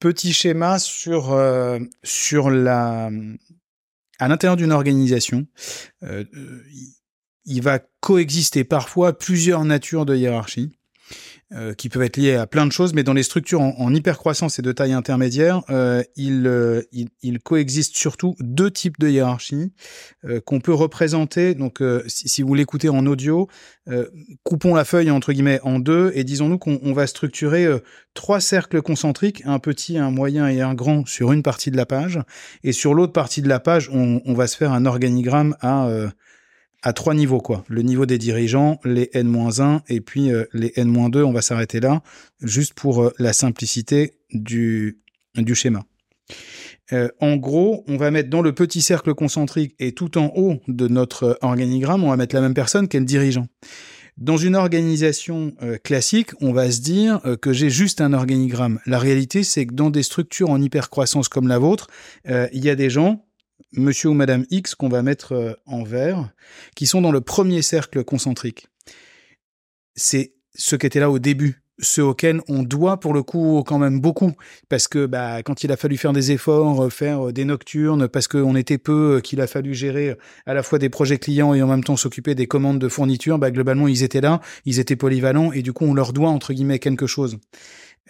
petit 0.00 0.32
schéma 0.32 0.78
sur 0.78 1.32
euh, 1.32 1.78
sur 2.02 2.50
la 2.50 3.10
à 4.18 4.28
l'intérieur 4.28 4.56
d'une 4.56 4.72
organisation, 4.72 5.46
euh, 6.02 6.24
il 7.44 7.62
va 7.62 7.80
coexister 8.00 8.64
parfois 8.64 9.16
plusieurs 9.16 9.64
natures 9.64 10.06
de 10.06 10.16
hiérarchie. 10.16 10.72
Euh, 11.52 11.74
qui 11.74 11.88
peuvent 11.88 12.02
être 12.02 12.16
liés 12.16 12.34
à 12.34 12.48
plein 12.48 12.66
de 12.66 12.72
choses, 12.72 12.92
mais 12.92 13.04
dans 13.04 13.12
les 13.12 13.22
structures 13.22 13.60
en, 13.60 13.94
hypercroissance 13.94 14.58
et 14.58 14.62
de 14.62 14.72
taille 14.72 14.92
intermédiaire, 14.92 15.62
euh, 15.70 16.02
il, 16.16 16.44
euh, 16.48 16.82
il, 16.90 17.08
il, 17.22 17.38
coexiste 17.38 17.96
surtout 17.96 18.34
deux 18.40 18.68
types 18.68 18.98
de 18.98 19.08
hiérarchie 19.08 19.72
euh, 20.24 20.40
qu'on 20.40 20.58
peut 20.58 20.74
représenter. 20.74 21.54
Donc, 21.54 21.80
si, 22.08 22.28
si, 22.28 22.42
vous 22.42 22.52
l'écoutez 22.54 22.88
en 22.88 23.06
audio, 23.06 23.46
coupons 24.42 24.74
la 24.74 24.84
feuille 24.84 25.12
entre 25.12 25.32
guillemets 25.32 25.60
en 25.62 25.78
deux 25.78 26.10
et 26.16 26.24
disons-nous 26.24 26.58
qu'on 26.58 26.92
va 26.92 27.06
structurer 27.06 27.68
trois 28.14 28.40
cercles 28.40 28.82
concentriques, 28.82 29.44
un 29.44 29.60
petit, 29.60 29.98
un 29.98 30.10
moyen 30.10 30.48
et 30.48 30.62
un 30.62 30.74
grand 30.74 31.06
sur 31.06 31.30
une 31.30 31.44
partie 31.44 31.70
de 31.70 31.76
la 31.76 31.86
page, 31.86 32.18
et 32.64 32.72
sur 32.72 32.92
l'autre 32.92 33.12
partie 33.12 33.40
de 33.40 33.48
la 33.48 33.60
page, 33.60 33.88
on, 33.92 34.20
on, 34.24 34.34
va 34.34 34.48
se 34.48 34.56
faire 34.56 34.72
un 34.72 34.84
organigramme 34.84 35.54
à 35.60 35.88
à 36.86 36.92
trois 36.92 37.14
niveaux, 37.14 37.40
quoi. 37.40 37.64
Le 37.66 37.82
niveau 37.82 38.06
des 38.06 38.16
dirigeants, 38.16 38.78
les 38.84 39.10
N-1 39.12 39.80
et 39.88 40.00
puis 40.00 40.30
euh, 40.30 40.44
les 40.52 40.72
N-2. 40.76 41.24
On 41.24 41.32
va 41.32 41.42
s'arrêter 41.42 41.80
là, 41.80 42.00
juste 42.40 42.74
pour 42.74 43.02
euh, 43.02 43.12
la 43.18 43.32
simplicité 43.32 44.12
du, 44.30 45.00
du 45.34 45.56
schéma. 45.56 45.82
Euh, 46.92 47.08
en 47.18 47.38
gros, 47.38 47.82
on 47.88 47.96
va 47.96 48.12
mettre 48.12 48.30
dans 48.30 48.40
le 48.40 48.52
petit 48.52 48.82
cercle 48.82 49.14
concentrique 49.14 49.74
et 49.80 49.90
tout 49.90 50.16
en 50.16 50.30
haut 50.36 50.60
de 50.68 50.86
notre 50.86 51.40
organigramme, 51.42 52.04
on 52.04 52.10
va 52.10 52.16
mettre 52.16 52.36
la 52.36 52.40
même 52.40 52.54
personne 52.54 52.86
qu'est 52.86 53.00
le 53.00 53.04
dirigeant. 53.04 53.48
Dans 54.16 54.36
une 54.36 54.54
organisation 54.54 55.54
classique, 55.84 56.30
on 56.40 56.52
va 56.52 56.70
se 56.70 56.80
dire 56.80 57.20
que 57.42 57.52
j'ai 57.52 57.68
juste 57.68 58.00
un 58.00 58.14
organigramme. 58.14 58.78
La 58.86 58.98
réalité, 58.98 59.42
c'est 59.42 59.66
que 59.66 59.74
dans 59.74 59.90
des 59.90 60.02
structures 60.02 60.48
en 60.48 60.62
hypercroissance 60.62 61.28
comme 61.28 61.48
la 61.48 61.58
vôtre, 61.58 61.88
il 62.24 62.64
y 62.64 62.70
a 62.70 62.76
des 62.76 62.88
gens 62.88 63.25
monsieur 63.76 64.10
ou 64.10 64.14
madame 64.14 64.44
X 64.50 64.74
qu'on 64.74 64.88
va 64.88 65.02
mettre 65.02 65.32
euh, 65.32 65.52
en 65.66 65.82
vert, 65.82 66.30
qui 66.74 66.86
sont 66.86 67.00
dans 67.00 67.12
le 67.12 67.20
premier 67.20 67.62
cercle 67.62 68.04
concentrique. 68.04 68.68
C'est 69.94 70.34
ceux 70.54 70.76
qui 70.76 70.86
étaient 70.86 71.00
là 71.00 71.10
au 71.10 71.18
début, 71.18 71.62
ceux 71.78 72.04
auxquels 72.04 72.40
on 72.48 72.62
doit 72.62 72.98
pour 72.98 73.12
le 73.12 73.22
coup 73.22 73.62
quand 73.66 73.78
même 73.78 74.00
beaucoup 74.00 74.32
parce 74.68 74.88
que 74.88 75.04
bah 75.04 75.42
quand 75.42 75.62
il 75.62 75.72
a 75.72 75.76
fallu 75.76 75.96
faire 75.96 76.12
des 76.12 76.32
efforts, 76.32 76.84
euh, 76.84 76.90
faire 76.90 77.28
euh, 77.28 77.32
des 77.32 77.44
nocturnes 77.44 78.08
parce 78.08 78.28
qu'on 78.28 78.56
était 78.56 78.78
peu, 78.78 79.20
qu'il 79.22 79.40
a 79.40 79.46
fallu 79.46 79.74
gérer 79.74 80.16
à 80.46 80.54
la 80.54 80.62
fois 80.62 80.78
des 80.78 80.88
projets 80.88 81.18
clients 81.18 81.54
et 81.54 81.62
en 81.62 81.66
même 81.66 81.84
temps 81.84 81.96
s'occuper 81.96 82.34
des 82.34 82.46
commandes 82.46 82.78
de 82.78 82.88
fournitures, 82.88 83.38
bah 83.38 83.50
globalement 83.50 83.88
ils 83.88 84.02
étaient 84.02 84.20
là, 84.20 84.40
ils 84.64 84.78
étaient 84.78 84.96
polyvalents 84.96 85.52
et 85.52 85.62
du 85.62 85.72
coup 85.72 85.84
on 85.84 85.94
leur 85.94 86.12
doit 86.12 86.30
entre 86.30 86.52
guillemets 86.52 86.78
quelque 86.78 87.06
chose. 87.06 87.38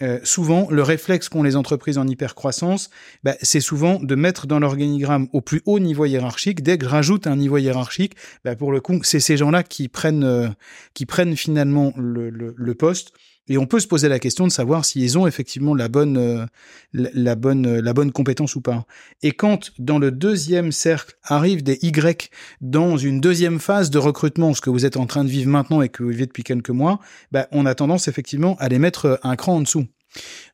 Euh, 0.02 0.20
souvent, 0.24 0.68
le 0.70 0.82
réflexe 0.82 1.28
qu'ont 1.28 1.42
les 1.42 1.56
entreprises 1.56 1.98
en 1.98 2.06
hypercroissance, 2.06 2.90
bah, 3.24 3.34
c'est 3.40 3.60
souvent 3.60 3.98
de 3.98 4.14
mettre 4.14 4.46
dans 4.46 4.58
l'organigramme 4.58 5.28
au 5.32 5.40
plus 5.40 5.62
haut 5.64 5.78
niveau 5.78 6.04
hiérarchique. 6.04 6.62
Dès 6.62 6.78
que 6.78 6.86
rajoute 6.86 7.26
un 7.26 7.36
niveau 7.36 7.56
hiérarchique, 7.56 8.14
bah, 8.44 8.56
pour 8.56 8.72
le 8.72 8.80
coup, 8.80 9.00
c'est 9.02 9.20
ces 9.20 9.36
gens-là 9.36 9.62
qui 9.62 9.88
prennent, 9.88 10.24
euh, 10.24 10.48
qui 10.94 11.06
prennent 11.06 11.36
finalement 11.36 11.92
le, 11.96 12.30
le, 12.30 12.54
le, 12.56 12.74
poste. 12.74 13.12
Et 13.48 13.58
on 13.58 13.66
peut 13.66 13.80
se 13.80 13.86
poser 13.86 14.08
la 14.08 14.18
question 14.18 14.46
de 14.46 14.52
savoir 14.52 14.84
s'ils 14.84 15.18
ont 15.18 15.26
effectivement 15.26 15.74
la 15.74 15.88
bonne, 15.88 16.16
euh, 16.16 16.46
la, 16.92 17.36
bonne, 17.36 17.78
la 17.78 17.92
bonne 17.92 18.12
compétence 18.12 18.56
ou 18.56 18.60
pas. 18.60 18.86
Et 19.22 19.32
quand 19.32 19.70
dans 19.78 19.98
le 19.98 20.10
deuxième 20.10 20.72
cercle 20.72 21.16
arrivent 21.22 21.62
des 21.62 21.78
Y 21.82 22.30
dans 22.60 22.96
une 22.96 23.20
deuxième 23.20 23.60
phase 23.60 23.90
de 23.90 23.98
recrutement, 23.98 24.54
ce 24.54 24.60
que 24.60 24.70
vous 24.70 24.84
êtes 24.84 24.96
en 24.96 25.06
train 25.06 25.24
de 25.24 25.28
vivre 25.28 25.50
maintenant 25.50 25.82
et 25.82 25.88
que 25.88 26.02
vous 26.02 26.10
vivez 26.10 26.26
depuis 26.26 26.42
quelques 26.42 26.70
mois, 26.70 26.98
bah, 27.30 27.46
on 27.52 27.66
a 27.66 27.74
tendance 27.74 28.08
effectivement 28.08 28.56
à 28.58 28.68
les 28.68 28.78
mettre 28.78 29.20
un 29.22 29.36
cran 29.36 29.56
en 29.56 29.60
dessous. 29.60 29.86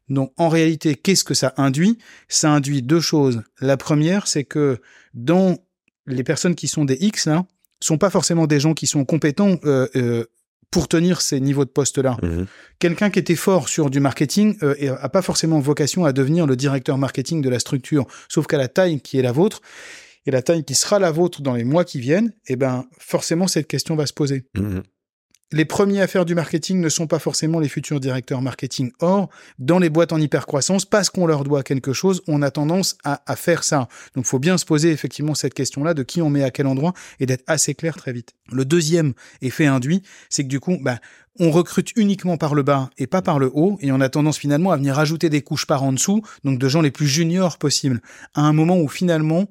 Donc 0.08 0.32
en 0.36 0.48
réalité, 0.48 0.94
qu'est-ce 0.94 1.24
que 1.24 1.34
ça 1.34 1.54
induit? 1.56 1.98
Ça 2.28 2.50
induit 2.50 2.82
deux 2.82 3.00
choses. 3.00 3.42
La 3.60 3.76
première, 3.76 4.26
c'est 4.26 4.44
que 4.44 4.80
dans 5.14 5.58
les 6.06 6.24
personnes 6.24 6.54
qui 6.54 6.68
sont 6.68 6.84
des 6.84 6.98
X 7.00 7.26
là, 7.26 7.46
sont 7.80 7.98
pas 7.98 8.10
forcément 8.10 8.46
des 8.46 8.60
gens 8.60 8.74
qui 8.74 8.86
sont 8.86 9.04
compétents 9.04 9.58
euh, 9.64 9.88
euh, 9.96 10.24
pour 10.72 10.88
tenir 10.88 11.20
ces 11.20 11.38
niveaux 11.38 11.66
de 11.66 11.70
poste-là. 11.70 12.16
Mmh. 12.22 12.44
Quelqu'un 12.80 13.10
qui 13.10 13.20
était 13.20 13.36
fort 13.36 13.68
sur 13.68 13.90
du 13.90 14.00
marketing 14.00 14.56
euh, 14.64 14.96
a 15.00 15.08
pas 15.08 15.22
forcément 15.22 15.60
vocation 15.60 16.04
à 16.04 16.12
devenir 16.12 16.46
le 16.46 16.56
directeur 16.56 16.98
marketing 16.98 17.42
de 17.42 17.50
la 17.50 17.60
structure, 17.60 18.06
sauf 18.28 18.48
qu'à 18.48 18.58
la 18.58 18.68
taille 18.68 19.00
qui 19.00 19.18
est 19.18 19.22
la 19.22 19.32
vôtre 19.32 19.60
et 20.24 20.30
la 20.30 20.40
taille 20.40 20.64
qui 20.64 20.74
sera 20.74 20.98
la 20.98 21.10
vôtre 21.10 21.42
dans 21.42 21.54
les 21.54 21.64
mois 21.64 21.84
qui 21.84 22.00
viennent, 22.00 22.32
eh 22.48 22.56
ben 22.56 22.86
forcément 22.98 23.46
cette 23.46 23.68
question 23.68 23.94
va 23.96 24.06
se 24.06 24.14
poser. 24.14 24.46
Mmh. 24.54 24.80
Les 25.52 25.64
premiers 25.64 26.00
à 26.00 26.06
faire 26.06 26.24
du 26.24 26.34
marketing 26.34 26.80
ne 26.80 26.88
sont 26.88 27.06
pas 27.06 27.18
forcément 27.18 27.60
les 27.60 27.68
futurs 27.68 28.00
directeurs 28.00 28.42
marketing. 28.42 28.90
Or, 29.00 29.28
dans 29.58 29.78
les 29.78 29.90
boîtes 29.90 30.12
en 30.12 30.20
hypercroissance, 30.20 30.84
parce 30.84 31.10
qu'on 31.10 31.26
leur 31.26 31.44
doit 31.44 31.62
quelque 31.62 31.92
chose, 31.92 32.22
on 32.26 32.42
a 32.42 32.50
tendance 32.50 32.96
à, 33.04 33.36
faire 33.36 33.64
ça. 33.64 33.88
Donc, 34.14 34.24
il 34.24 34.28
faut 34.28 34.38
bien 34.38 34.58
se 34.58 34.64
poser 34.64 34.90
effectivement 34.90 35.34
cette 35.34 35.54
question-là 35.54 35.94
de 35.94 36.02
qui 36.02 36.22
on 36.22 36.30
met 36.30 36.42
à 36.42 36.50
quel 36.50 36.66
endroit 36.66 36.92
et 37.20 37.26
d'être 37.26 37.44
assez 37.46 37.74
clair 37.74 37.96
très 37.96 38.12
vite. 38.12 38.34
Le 38.50 38.64
deuxième 38.64 39.12
effet 39.40 39.66
induit, 39.66 40.02
c'est 40.28 40.42
que 40.42 40.48
du 40.48 40.60
coup, 40.60 40.78
bah, 40.80 40.98
on 41.38 41.50
recrute 41.50 41.92
uniquement 41.96 42.36
par 42.36 42.54
le 42.54 42.62
bas 42.62 42.90
et 42.98 43.06
pas 43.06 43.22
par 43.22 43.38
le 43.38 43.50
haut, 43.54 43.78
et 43.80 43.92
on 43.92 44.00
a 44.00 44.08
tendance 44.08 44.38
finalement 44.38 44.70
à 44.70 44.76
venir 44.76 44.94
rajouter 44.94 45.30
des 45.30 45.42
couches 45.42 45.66
par 45.66 45.82
en 45.82 45.92
dessous, 45.92 46.22
donc 46.44 46.58
de 46.58 46.68
gens 46.68 46.82
les 46.82 46.90
plus 46.90 47.06
juniors 47.06 47.58
possibles, 47.58 48.02
à 48.34 48.42
un 48.42 48.52
moment 48.52 48.78
où 48.78 48.88
finalement 48.88 49.46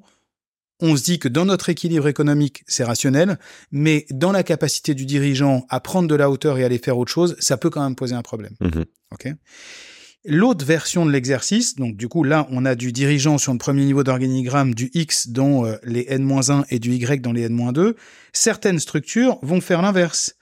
on 0.82 0.96
se 0.96 1.02
dit 1.02 1.18
que 1.18 1.28
dans 1.28 1.46
notre 1.46 1.70
équilibre 1.70 2.08
économique, 2.08 2.64
c'est 2.66 2.84
rationnel, 2.84 3.38
mais 3.70 4.04
dans 4.10 4.32
la 4.32 4.42
capacité 4.42 4.94
du 4.94 5.06
dirigeant 5.06 5.64
à 5.70 5.80
prendre 5.80 6.08
de 6.08 6.14
la 6.14 6.28
hauteur 6.28 6.58
et 6.58 6.64
aller 6.64 6.78
faire 6.78 6.98
autre 6.98 7.12
chose, 7.12 7.36
ça 7.38 7.56
peut 7.56 7.70
quand 7.70 7.82
même 7.82 7.94
poser 7.94 8.14
un 8.14 8.22
problème. 8.22 8.54
Mhm. 8.60 8.84
Ok? 9.12 9.32
L'autre 10.24 10.64
version 10.64 11.04
de 11.06 11.10
l'exercice, 11.10 11.74
donc 11.74 11.96
du 11.96 12.08
coup 12.08 12.22
là 12.22 12.46
on 12.50 12.64
a 12.64 12.76
du 12.76 12.92
dirigeant 12.92 13.38
sur 13.38 13.52
le 13.52 13.58
premier 13.58 13.84
niveau 13.84 14.04
d'organigramme, 14.04 14.72
du 14.72 14.90
X 14.94 15.28
dans 15.28 15.66
euh, 15.66 15.76
les 15.82 16.06
N-1 16.08 16.64
et 16.70 16.78
du 16.78 16.94
Y 16.94 17.22
dans 17.22 17.32
les 17.32 17.42
N-2, 17.42 17.94
certaines 18.32 18.78
structures 18.78 19.38
vont 19.42 19.60
faire 19.60 19.82
l'inverse. 19.82 20.36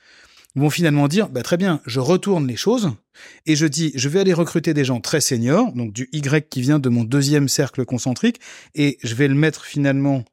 Vont 0.56 0.70
finalement 0.70 1.06
dire, 1.06 1.28
bah, 1.28 1.42
très 1.42 1.56
bien, 1.56 1.80
je 1.86 2.00
retourne 2.00 2.46
les 2.46 2.56
choses 2.56 2.90
et 3.46 3.54
je 3.54 3.66
dis, 3.66 3.92
je 3.94 4.08
vais 4.08 4.20
aller 4.20 4.32
recruter 4.32 4.74
des 4.74 4.84
gens 4.84 5.00
très 5.00 5.20
seniors, 5.20 5.72
donc 5.74 5.92
du 5.92 6.08
Y 6.12 6.48
qui 6.48 6.60
vient 6.60 6.80
de 6.80 6.88
mon 6.88 7.04
deuxième 7.04 7.48
cercle 7.48 7.84
concentrique, 7.84 8.40
et 8.74 8.98
je 9.04 9.14
vais 9.14 9.28
le 9.28 9.34
mettre 9.34 9.64
finalement 9.64 10.24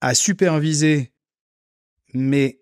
à 0.00 0.14
superviser 0.14 1.12
mes 2.14 2.60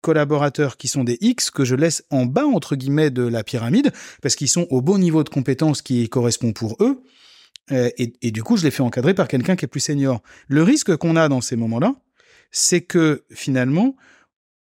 collaborateurs 0.00 0.76
qui 0.76 0.88
sont 0.88 1.04
des 1.04 1.18
X 1.20 1.50
que 1.50 1.64
je 1.64 1.74
laisse 1.74 2.04
en 2.10 2.26
bas 2.26 2.46
entre 2.46 2.74
guillemets 2.74 3.10
de 3.10 3.22
la 3.22 3.44
pyramide 3.44 3.92
parce 4.22 4.34
qu'ils 4.34 4.48
sont 4.48 4.66
au 4.70 4.80
bon 4.80 4.98
niveau 4.98 5.22
de 5.24 5.28
compétence 5.28 5.82
qui 5.82 6.08
correspond 6.08 6.52
pour 6.52 6.76
eux 6.80 7.02
euh, 7.70 7.90
et, 7.98 8.14
et, 8.22 8.30
du 8.30 8.42
coup 8.42 8.56
je 8.56 8.64
les 8.64 8.70
fais 8.70 8.82
encadrer 8.82 9.12
par 9.12 9.28
quelqu'un 9.28 9.56
qui 9.56 9.66
est 9.66 9.68
plus 9.68 9.80
senior. 9.80 10.22
Le 10.48 10.62
risque 10.62 10.96
qu'on 10.96 11.16
a 11.16 11.28
dans 11.28 11.40
ces 11.40 11.54
moments-là, 11.56 11.94
c'est 12.50 12.80
que 12.80 13.24
finalement 13.30 13.94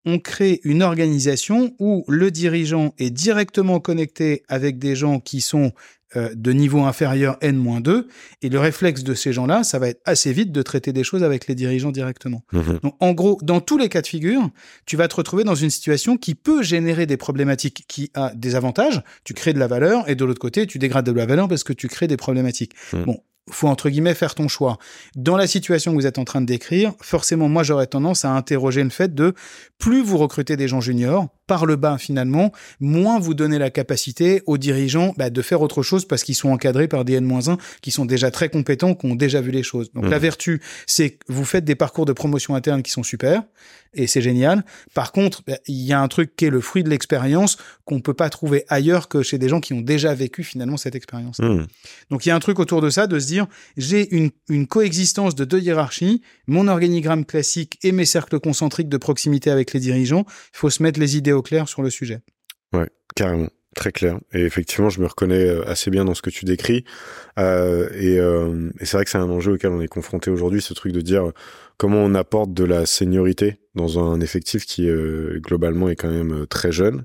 on 0.06 0.18
crée 0.20 0.60
une 0.64 0.82
organisation 0.82 1.74
où 1.78 2.04
le 2.08 2.30
dirigeant 2.30 2.94
est 2.98 3.10
directement 3.10 3.80
connecté 3.80 4.44
avec 4.48 4.78
des 4.78 4.94
gens 4.94 5.18
qui 5.18 5.40
sont 5.40 5.72
euh, 6.14 6.30
de 6.36 6.52
niveau 6.52 6.84
inférieur 6.84 7.36
N-2, 7.40 8.06
et 8.40 8.48
le 8.48 8.60
réflexe 8.60 9.02
de 9.02 9.12
ces 9.12 9.32
gens-là, 9.32 9.64
ça 9.64 9.80
va 9.80 9.88
être 9.88 10.00
assez 10.04 10.32
vite 10.32 10.52
de 10.52 10.62
traiter 10.62 10.92
des 10.92 11.02
choses 11.02 11.24
avec 11.24 11.48
les 11.48 11.56
dirigeants 11.56 11.90
directement. 11.90 12.44
Mhm. 12.52 12.78
Donc, 12.84 12.94
en 13.00 13.12
gros, 13.12 13.38
dans 13.42 13.60
tous 13.60 13.76
les 13.76 13.88
cas 13.88 14.02
de 14.02 14.06
figure, 14.06 14.48
tu 14.86 14.96
vas 14.96 15.08
te 15.08 15.16
retrouver 15.16 15.42
dans 15.42 15.56
une 15.56 15.68
situation 15.68 16.16
qui 16.16 16.36
peut 16.36 16.62
générer 16.62 17.06
des 17.06 17.16
problématiques, 17.16 17.84
qui 17.88 18.12
a 18.14 18.32
des 18.36 18.54
avantages, 18.54 19.02
tu 19.24 19.34
crées 19.34 19.52
de 19.52 19.58
la 19.58 19.66
valeur, 19.66 20.08
et 20.08 20.14
de 20.14 20.24
l'autre 20.24 20.38
côté, 20.38 20.68
tu 20.68 20.78
dégrades 20.78 21.06
de 21.06 21.12
la 21.12 21.26
valeur 21.26 21.48
parce 21.48 21.64
que 21.64 21.72
tu 21.72 21.88
crées 21.88 22.06
des 22.06 22.16
problématiques. 22.16 22.72
Bon, 23.04 23.20
faut 23.50 23.68
entre 23.68 23.88
guillemets 23.88 24.14
faire 24.14 24.34
ton 24.34 24.48
choix. 24.48 24.78
Dans 25.14 25.36
la 25.36 25.46
situation 25.46 25.92
que 25.92 25.96
vous 25.96 26.06
êtes 26.06 26.18
en 26.18 26.24
train 26.24 26.40
de 26.40 26.46
décrire, 26.46 26.92
forcément, 27.00 27.48
moi 27.48 27.62
j'aurais 27.62 27.86
tendance 27.86 28.24
à 28.24 28.30
interroger 28.30 28.82
le 28.82 28.90
fait 28.90 29.14
de 29.14 29.34
plus 29.78 30.02
vous 30.02 30.18
recrutez 30.18 30.56
des 30.56 30.68
gens 30.68 30.80
juniors 30.80 31.28
par 31.46 31.66
le 31.66 31.76
bas 31.76 31.98
finalement, 31.98 32.52
moins 32.80 33.18
vous 33.18 33.34
donnez 33.34 33.58
la 33.58 33.70
capacité 33.70 34.42
aux 34.46 34.58
dirigeants 34.58 35.14
bah, 35.16 35.30
de 35.30 35.42
faire 35.42 35.62
autre 35.62 35.82
chose 35.82 36.04
parce 36.04 36.22
qu'ils 36.22 36.34
sont 36.34 36.50
encadrés 36.50 36.88
par 36.88 37.04
des 37.04 37.14
N-1 37.14 37.58
qui 37.82 37.90
sont 37.90 38.04
déjà 38.04 38.30
très 38.30 38.48
compétents, 38.48 38.94
qui 38.94 39.06
ont 39.06 39.14
déjà 39.14 39.40
vu 39.40 39.50
les 39.50 39.62
choses. 39.62 39.90
Donc 39.92 40.08
la 40.08 40.18
vertu, 40.18 40.60
c'est 40.86 41.10
que 41.10 41.24
vous 41.28 41.44
faites 41.44 41.64
des 41.64 41.74
parcours 41.74 42.06
de 42.06 42.12
promotion 42.12 42.54
interne 42.54 42.82
qui 42.82 42.90
sont 42.90 43.02
super 43.02 43.42
et 43.96 44.06
c'est 44.06 44.20
génial. 44.20 44.64
Par 44.94 45.10
contre, 45.10 45.42
bah, 45.46 45.58
il 45.66 45.82
y 45.82 45.92
a 45.92 46.00
un 46.00 46.08
truc 46.08 46.36
qui 46.36 46.44
est 46.44 46.50
le 46.50 46.60
fruit 46.60 46.84
de 46.84 46.90
l'expérience 46.90 47.56
qu'on 47.84 48.00
peut 48.00 48.14
pas 48.14 48.30
trouver 48.30 48.64
ailleurs 48.68 49.08
que 49.08 49.22
chez 49.22 49.38
des 49.38 49.48
gens 49.48 49.60
qui 49.60 49.72
ont 49.72 49.80
déjà 49.80 50.14
vécu 50.14 50.44
finalement 50.44 50.76
cette 50.76 50.94
expérience. 50.94 51.38
Mhm. 51.38 51.66
Donc 52.10 52.26
il 52.26 52.28
y 52.28 52.32
a 52.32 52.36
un 52.36 52.40
truc 52.40 52.58
autour 52.58 52.80
de 52.80 52.90
ça, 52.90 53.06
de 53.06 53.18
se 53.18 53.26
dire, 53.26 53.46
j'ai 53.76 54.14
une, 54.14 54.30
une 54.48 54.66
coexistence 54.66 55.34
de 55.34 55.44
deux 55.44 55.60
hiérarchies, 55.60 56.22
mon 56.46 56.68
organigramme 56.68 57.24
classique 57.24 57.78
et 57.82 57.92
mes 57.92 58.04
cercles 58.04 58.38
concentriques 58.38 58.88
de 58.88 58.96
proximité 58.98 59.50
avec 59.50 59.72
les 59.72 59.80
dirigeants, 59.80 60.26
il 60.28 60.58
faut 60.58 60.70
se 60.70 60.82
mettre 60.82 61.00
les 61.00 61.16
idées 61.16 61.32
clair 61.42 61.68
sur 61.68 61.82
le 61.82 61.90
sujet. 61.90 62.20
Carrément, 63.16 63.48
très 63.74 63.92
clair. 63.92 64.20
Et 64.34 64.42
effectivement, 64.42 64.90
je 64.90 65.00
me 65.00 65.06
reconnais 65.06 65.48
euh, 65.48 65.66
assez 65.66 65.90
bien 65.90 66.04
dans 66.04 66.12
ce 66.12 66.20
que 66.20 66.28
tu 66.28 66.44
décris. 66.44 66.84
Euh, 67.38 67.88
et 67.94 68.20
euh, 68.20 68.70
et 68.78 68.84
c'est 68.84 68.98
vrai 68.98 69.04
que 69.04 69.10
c'est 69.10 69.16
un 69.16 69.30
enjeu 69.30 69.54
auquel 69.54 69.70
on 69.70 69.80
est 69.80 69.88
confronté 69.88 70.30
aujourd'hui, 70.30 70.60
ce 70.60 70.74
truc 70.74 70.92
de 70.92 71.00
dire 71.00 71.32
comment 71.78 72.00
on 72.00 72.14
apporte 72.14 72.52
de 72.52 72.64
la 72.64 72.84
seniorité 72.84 73.58
dans 73.74 73.98
un 73.98 74.20
effectif 74.20 74.66
qui 74.66 74.88
globalement 75.36 75.88
est 75.88 75.96
quand 75.96 76.10
même 76.10 76.46
très 76.46 76.72
jeune, 76.72 77.04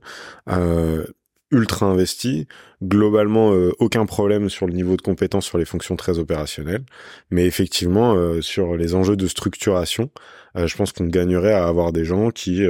ultra 1.52 1.88
investi, 1.88 2.48
globalement 2.82 3.50
aucun 3.80 4.06
problème 4.06 4.50
sur 4.50 4.68
le 4.68 4.74
niveau 4.74 4.96
de 4.96 5.02
compétence 5.02 5.46
sur 5.46 5.58
les 5.58 5.66
fonctions 5.66 5.98
très 5.98 6.20
opérationnelles, 6.20 6.86
mais 7.30 7.46
effectivement 7.46 8.42
sur 8.42 8.78
les 8.78 8.96
enjeux 8.96 9.18
de 9.18 9.28
structuration, 9.28 10.10
je 10.56 10.74
pense 10.78 10.94
qu'on 10.94 11.08
gagnerait 11.08 11.52
à 11.52 11.68
avoir 11.68 11.92
des 11.92 12.06
gens 12.06 12.32
qui 12.32 12.66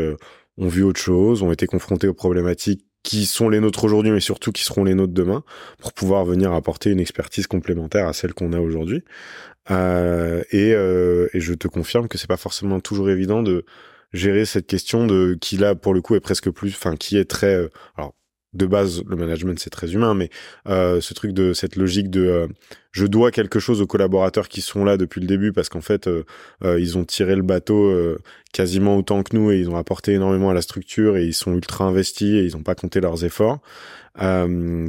ont 0.58 0.67
vu 0.67 0.84
autre 0.84 1.00
chose, 1.00 1.43
ont 1.43 1.51
été 1.51 1.65
confrontés 1.67 2.08
aux 2.08 2.13
problématiques 2.13 2.86
qui 3.03 3.25
sont 3.25 3.50
les 3.50 3.60
nôtres 3.60 3.84
aujourd'hui, 3.84 4.12
mais 4.12 4.20
surtout 4.20 4.51
qui 4.51 4.63
seront 4.63 4.84
les 4.84 4.93
nôtres 4.93 5.13
demain, 5.13 5.43
pour 5.79 5.93
pouvoir 5.93 6.24
venir 6.25 6.53
apporter 6.53 6.91
une 6.91 7.00
expertise 7.00 7.48
complémentaire 7.48 8.08
à 8.08 8.13
celle 8.13 8.34
qu'on 8.34 8.53
a 8.53 8.60
aujourd'hui. 8.60 9.03
Euh, 9.70 10.43
et, 10.51 10.74
euh, 10.74 11.27
et 11.34 11.39
je 11.39 11.53
te 11.53 11.67
confirme 11.67 12.08
que 12.08 12.17
c'est 12.17 12.27
pas 12.27 12.38
forcément 12.38 12.79
toujours 12.79 13.10
évident 13.10 13.43
de 13.43 13.65
gérer 14.13 14.46
cette 14.46 14.67
question 14.67 15.08
de 15.08 15.38
qui 15.39 15.58
là 15.58 15.75
pour 15.75 15.93
le 15.93 16.01
coup 16.01 16.15
est 16.15 16.20
presque 16.20 16.50
plus, 16.51 16.70
enfin 16.70 16.96
qui 16.96 17.17
est 17.17 17.25
très, 17.25 17.55
euh, 17.55 17.70
alors 17.96 18.13
de 18.53 18.65
base 18.65 19.03
le 19.08 19.15
management 19.15 19.58
c'est 19.60 19.70
très 19.70 19.93
humain, 19.93 20.13
mais 20.13 20.29
euh, 20.67 21.00
ce 21.01 21.13
truc 21.13 21.31
de 21.31 21.53
cette 21.53 21.75
logique 21.75 22.10
de 22.10 22.25
euh, 22.25 22.48
je 22.91 23.05
dois 23.05 23.31
quelque 23.31 23.60
chose 23.60 23.81
aux 23.81 23.88
collaborateurs 23.88 24.50
qui 24.50 24.60
sont 24.60 24.84
là 24.84 24.98
depuis 24.98 25.22
le 25.22 25.27
début 25.27 25.53
parce 25.53 25.70
qu'en 25.70 25.81
fait 25.81 26.08
euh, 26.08 26.24
ils 26.62 26.98
ont 26.98 27.05
tiré 27.05 27.36
le 27.36 27.41
bateau 27.41 27.93
quasiment 28.51 28.98
autant 28.98 29.24
que 29.24 29.36
nous 29.36 29.51
et 29.51 29.60
ils 29.60 29.70
ont 29.70 29.77
apporté 29.77 30.12
énormément 30.13 30.50
à 30.50 30.53
la 30.53 30.62
structure 30.62 31.15
et 31.15 31.24
ils 31.24 31.34
sont 31.34 31.53
ultra 31.53 31.86
investis 31.86 32.34
et 32.34 32.46
ils 32.46 32.51
n'ont 32.53 32.63
pas 32.63 32.75
compté 32.75 33.00
leurs 33.00 33.24
efforts 33.24 33.60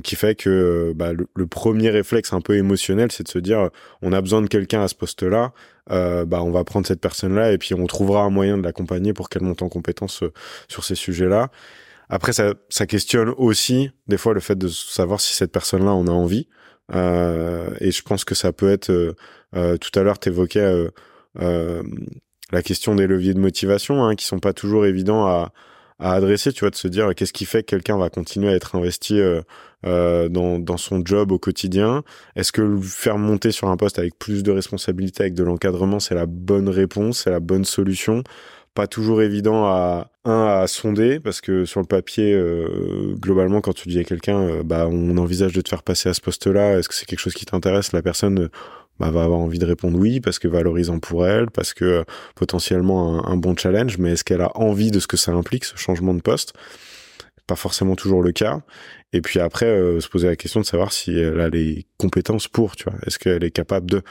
qui 0.03 0.17
fait 0.17 0.35
que 0.35 0.93
bah, 0.97 1.13
le, 1.13 1.47
premier 1.47 1.91
réflexe 1.91 2.33
un 2.33 2.41
peu 2.41 2.57
émotionnel 2.57 3.13
c'est 3.13 3.23
de 3.23 3.29
se 3.29 3.39
dire 3.39 3.71
on 4.03 4.13
a 4.13 4.21
besoin 4.21 4.43
de 4.43 4.49
quelqu'un 4.49 4.83
à 4.83 4.89
ce 4.89 4.97
poste 4.97 5.23
là 5.23 5.53
euh, 5.91 6.25
bah 6.25 6.43
on 6.43 6.51
va 6.51 6.65
prendre 6.65 6.87
cette 6.87 7.01
personne 7.01 7.37
là 7.37 7.53
et 7.53 7.59
puis 7.59 7.75
on 7.75 7.87
trouvera 7.87 8.23
un 8.23 8.31
moyen 8.31 8.59
de 8.59 8.63
l'accompagner 8.63 9.13
pour 9.13 9.29
qu'elle 9.29 9.43
monte 9.43 9.63
en 9.63 9.69
compétence 9.69 10.25
sur 10.67 10.85
ces 10.85 10.97
sujets 10.97 11.29
là 11.29 11.51
après 12.13 12.35
ça, 12.35 12.53
ça 12.69 12.87
questionne 12.87 13.31
aussi 13.39 13.91
des 14.07 14.19
fois 14.19 14.35
le 14.35 14.41
fait 14.41 14.57
de 14.57 14.69
savoir 14.69 15.19
si 15.19 15.33
cette 15.35 15.51
personne 15.51 15.83
là 15.85 15.93
en 15.93 16.07
a 16.07 16.11
envie. 16.11 16.47
Euh, 16.95 17.71
et 17.81 17.91
je 17.91 18.03
pense 18.03 18.25
que 18.27 18.35
ça 18.35 18.53
peut 18.53 18.71
être 18.71 18.91
euh, 18.91 19.15
euh, 19.57 19.79
tout 19.79 19.99
à 19.99 20.03
l'heure 20.03 20.19
t'évoquais 20.19 20.61
euh, 20.61 20.91
euh, 21.41 21.83
la 22.51 22.63
question 22.63 22.95
des 22.95 23.07
leviers 23.07 23.33
de 23.33 23.39
motivation 23.41 24.05
hein, 24.05 24.15
qui 24.15 24.27
sont 24.27 24.41
pas 24.41 24.53
toujours 24.53 24.85
évidents 24.85 25.27
à, 25.27 25.53
à 25.99 26.13
adresser 26.13 26.53
tu 26.53 26.61
vois 26.61 26.71
de 26.71 26.77
se 26.77 26.89
dire 26.89 27.15
qu'est-ce 27.15 27.33
qui 27.33 27.47
fait 27.47 27.63
que 27.63 27.71
quelqu'un 27.71 27.97
va 27.97 28.11
continuer 28.11 28.51
à 28.51 28.55
être 28.57 28.77
investi 28.77 29.19
euh, 29.19 29.41
euh, 29.87 30.29
dans, 30.29 30.59
dans 30.59 30.77
son 30.77 31.03
job 31.03 31.33
au 31.33 31.39
quotidien? 31.39 32.03
Est-ce 32.37 32.53
que 32.53 32.61
le 32.61 32.81
faire 32.83 33.17
monter 33.17 33.53
sur 33.53 33.69
un 33.69 33.79
poste 33.79 33.99
avec 33.99 34.19
plus 34.19 34.43
de 34.43 34.51
responsabilités 34.53 35.23
avec 35.23 35.35
de 35.35 35.45
l'encadrement 35.45 35.99
c'est 35.99 36.15
la 36.15 36.27
bonne 36.27 36.69
réponse 36.69 37.23
c'est 37.25 37.31
la 37.31 37.41
bonne 37.41 37.65
solution? 37.65 38.23
Pas 38.75 38.87
toujours 38.87 39.23
évident 39.23 39.65
à 39.67 40.12
un 40.25 40.47
à 40.47 40.67
sonder 40.67 41.19
parce 41.19 41.41
que 41.41 41.65
sur 41.65 41.81
le 41.81 41.87
papier 41.87 42.33
euh, 42.33 43.15
globalement 43.19 43.61
quand 43.61 43.73
tu 43.73 43.89
dis 43.89 43.99
à 43.99 44.05
quelqu'un 44.05 44.39
euh, 44.39 44.63
bah 44.63 44.87
on 44.89 45.17
envisage 45.19 45.53
de 45.53 45.61
te 45.61 45.69
faire 45.69 45.83
passer 45.83 46.09
à 46.09 46.15
ce 46.15 46.21
poste-là 46.21 46.79
est-ce 46.79 46.89
que 46.89 46.95
c'est 46.95 47.07
quelque 47.07 47.19
chose 47.19 47.35
qui 47.35 47.45
t'intéresse? 47.45 47.93
La 47.93 48.03
personne 48.03 48.39
euh, 48.43 48.49
bah, 49.01 49.11
va 49.11 49.25
avoir 49.25 49.41
envie 49.41 49.59
de 49.59 49.67
répondre 49.67 49.99
oui 49.99 50.21
parce 50.21 50.39
que 50.39 50.47
valorisant 50.47 51.01
pour 51.01 51.27
elle 51.27 51.51
parce 51.51 51.75
que 51.75 52.05
potentiellement 52.37 53.27
un, 53.27 53.37
bon 53.37 53.57
challenge 53.57 53.99
mais 53.99 54.13
est-ce 54.13 54.23
qu'elle 54.23 54.43
a 54.43 54.57
envie 54.57 54.93
de 54.93 55.01
ce 55.01 55.09
que 55.09 55.17
ça 55.17 55.33
implique 55.33 55.65
ce 55.65 55.77
changement 55.77 56.15
de 56.15 56.23
poste? 56.23 56.53
Pas 57.49 57.57
forcément 57.57 57.97
toujours 57.97 58.23
le 58.23 58.31
cas. 58.31 58.63
Et 59.13 59.21
puis 59.21 59.41
après 59.41 59.67
se 60.01 60.09
poser 60.09 60.29
la 60.29 60.37
question 60.37 60.61
de 60.61 60.65
savoir 60.65 60.93
si 60.93 61.19
elle 61.19 61.41
a 61.41 61.49
les 61.49 61.87
compétences 61.99 62.47
pour 62.47 62.77
tu 62.77 62.85
vois. 62.85 62.95
Est-ce 63.05 63.19
qu'elle 63.19 63.43
est 63.43 63.51
capable 63.51 63.91
de 63.91 64.03